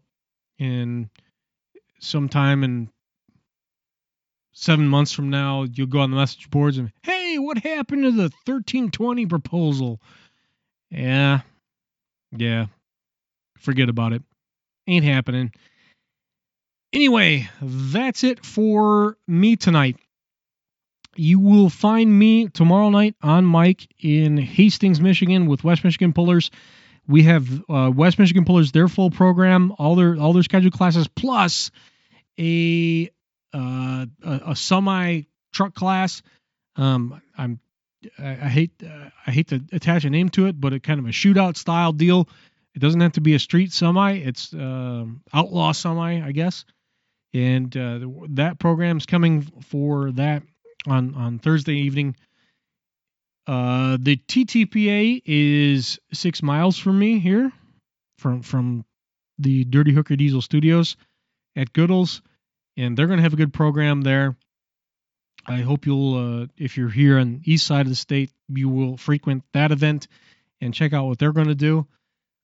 in 0.58 1.08
sometime 2.00 2.64
in 2.64 2.90
seven 4.52 4.88
months 4.88 5.12
from 5.12 5.30
now. 5.30 5.62
You'll 5.62 5.86
go 5.86 6.00
on 6.00 6.10
the 6.10 6.16
message 6.16 6.50
boards 6.50 6.78
and 6.78 6.92
hey, 7.02 7.38
what 7.38 7.58
happened 7.58 8.02
to 8.02 8.10
the 8.10 8.30
1320 8.44 9.26
proposal? 9.26 10.00
Yeah, 10.90 11.40
yeah, 12.36 12.66
forget 13.58 13.88
about 13.88 14.12
it. 14.12 14.22
Ain't 14.86 15.04
happening. 15.04 15.52
Anyway, 16.92 17.48
that's 17.60 18.24
it 18.24 18.44
for 18.44 19.18
me 19.26 19.56
tonight. 19.56 19.96
You 21.16 21.40
will 21.40 21.68
find 21.68 22.16
me 22.16 22.48
tomorrow 22.48 22.90
night 22.90 23.16
on 23.22 23.44
Mike 23.44 23.88
in 24.00 24.38
Hastings, 24.38 25.00
Michigan, 25.00 25.46
with 25.46 25.64
West 25.64 25.84
Michigan 25.84 26.12
Pullers. 26.12 26.50
We 27.06 27.24
have 27.24 27.48
uh, 27.68 27.90
West 27.94 28.18
Michigan 28.18 28.44
Pullers 28.44 28.72
their 28.72 28.88
full 28.88 29.10
program, 29.10 29.74
all 29.78 29.96
their 29.96 30.16
all 30.16 30.32
their 30.32 30.42
scheduled 30.42 30.74
classes, 30.74 31.08
plus 31.08 31.70
a 32.38 33.10
uh, 33.52 34.06
a, 34.22 34.40
a 34.48 34.56
semi 34.56 35.22
truck 35.52 35.74
class. 35.74 36.22
Um, 36.76 37.20
I'm 37.36 37.60
I, 38.18 38.48
hate 38.48 38.72
uh, 38.82 39.10
I 39.26 39.30
hate 39.30 39.48
to 39.48 39.62
attach 39.72 40.04
a 40.04 40.10
name 40.10 40.28
to 40.30 40.46
it, 40.46 40.60
but 40.60 40.72
it 40.72 40.82
kind 40.82 41.00
of 41.00 41.06
a 41.06 41.10
shootout 41.10 41.56
style 41.56 41.92
deal. 41.92 42.28
It 42.74 42.78
doesn't 42.80 43.00
have 43.00 43.12
to 43.12 43.20
be 43.20 43.34
a 43.34 43.38
street 43.38 43.72
semi; 43.72 44.12
it's 44.14 44.52
um 44.52 45.22
outlaw 45.32 45.72
semi, 45.72 46.22
I 46.22 46.32
guess. 46.32 46.64
And 47.34 47.76
uh, 47.76 48.00
that 48.30 48.58
program's 48.58 49.06
coming 49.06 49.42
for 49.42 50.12
that 50.12 50.42
on 50.86 51.14
on 51.14 51.38
Thursday 51.38 51.74
evening. 51.74 52.16
Uh, 53.46 53.96
the 54.00 54.16
TTPA 54.16 55.22
is 55.24 55.98
six 56.12 56.42
miles 56.42 56.78
from 56.78 56.98
me 56.98 57.18
here, 57.18 57.50
from 58.18 58.42
from 58.42 58.84
the 59.38 59.64
Dirty 59.64 59.92
Hooker 59.92 60.16
Diesel 60.16 60.42
Studios 60.42 60.96
at 61.56 61.72
Goodall's, 61.72 62.22
and 62.76 62.96
they're 62.96 63.06
going 63.06 63.18
to 63.18 63.22
have 63.22 63.32
a 63.32 63.36
good 63.36 63.52
program 63.52 64.02
there. 64.02 64.36
I 65.46 65.60
hope 65.60 65.86
you'll, 65.86 66.42
uh, 66.42 66.46
if 66.56 66.76
you're 66.76 66.90
here 66.90 67.18
on 67.18 67.40
the 67.44 67.52
east 67.52 67.66
side 67.66 67.86
of 67.86 67.88
the 67.88 67.96
state, 67.96 68.30
you 68.48 68.68
will 68.68 68.96
frequent 68.96 69.44
that 69.52 69.72
event 69.72 70.08
and 70.60 70.74
check 70.74 70.92
out 70.92 71.06
what 71.06 71.18
they're 71.18 71.32
going 71.32 71.48
to 71.48 71.54
do. 71.54 71.86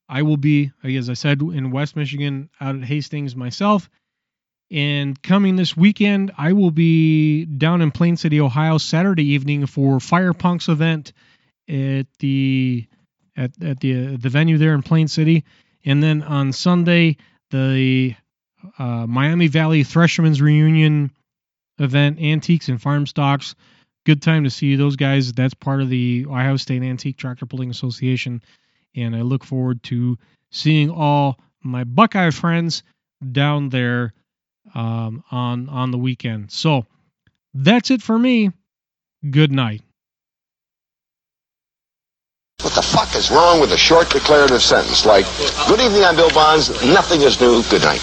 I 0.08 0.22
will 0.22 0.36
be, 0.36 0.70
as 0.82 1.10
I 1.10 1.14
said, 1.14 1.40
in 1.40 1.70
West 1.70 1.96
Michigan 1.96 2.50
out 2.60 2.76
at 2.76 2.84
Hastings 2.84 3.34
myself. 3.34 3.88
And 4.70 5.20
coming 5.22 5.56
this 5.56 5.76
weekend, 5.76 6.32
I 6.36 6.52
will 6.52 6.70
be 6.70 7.44
down 7.44 7.80
in 7.80 7.90
Plain 7.90 8.16
City, 8.16 8.40
Ohio, 8.40 8.78
Saturday 8.78 9.32
evening 9.32 9.66
for 9.66 10.00
Fire 10.00 10.32
Punks 10.32 10.68
event 10.68 11.12
at 11.68 12.06
the 12.18 12.86
at, 13.36 13.50
at 13.62 13.80
the 13.80 14.16
the 14.16 14.28
venue 14.28 14.58
there 14.58 14.74
in 14.74 14.82
Plain 14.82 15.08
City. 15.08 15.44
And 15.84 16.02
then 16.02 16.22
on 16.22 16.52
Sunday, 16.52 17.18
the 17.50 18.14
uh, 18.78 19.06
Miami 19.06 19.48
Valley 19.48 19.84
Threshermen's 19.84 20.40
Reunion 20.40 21.10
event, 21.78 22.20
Antiques 22.20 22.68
and 22.68 22.80
Farm 22.80 23.06
Stocks. 23.06 23.54
Good 24.04 24.22
time 24.22 24.44
to 24.44 24.50
see 24.50 24.76
those 24.76 24.96
guys. 24.96 25.32
That's 25.32 25.54
part 25.54 25.80
of 25.80 25.88
the 25.88 26.26
Ohio 26.28 26.56
State 26.56 26.82
Antique 26.82 27.16
Tractor 27.16 27.46
Pulling 27.46 27.70
Association. 27.70 28.42
And 28.94 29.16
I 29.16 29.22
look 29.22 29.44
forward 29.44 29.82
to 29.84 30.18
seeing 30.50 30.90
all 30.90 31.38
my 31.62 31.84
Buckeye 31.84 32.30
friends 32.30 32.82
down 33.32 33.70
there 33.70 34.12
um, 34.74 35.24
on 35.30 35.68
on 35.68 35.90
the 35.90 35.98
weekend. 35.98 36.52
So 36.52 36.86
that's 37.54 37.90
it 37.90 38.02
for 38.02 38.18
me. 38.18 38.50
Good 39.28 39.52
night. 39.52 39.82
What 42.60 42.74
the 42.74 42.82
fuck 42.82 43.14
is 43.14 43.30
wrong 43.30 43.60
with 43.60 43.72
a 43.72 43.76
short 43.76 44.08
declarative 44.10 44.62
sentence 44.62 45.04
like, 45.04 45.26
Good 45.68 45.80
evening, 45.80 46.02
I'm 46.04 46.16
Bill 46.16 46.30
Bonds, 46.30 46.70
nothing 46.86 47.20
is 47.20 47.38
new, 47.40 47.62
good 47.64 47.82
night? 47.82 48.00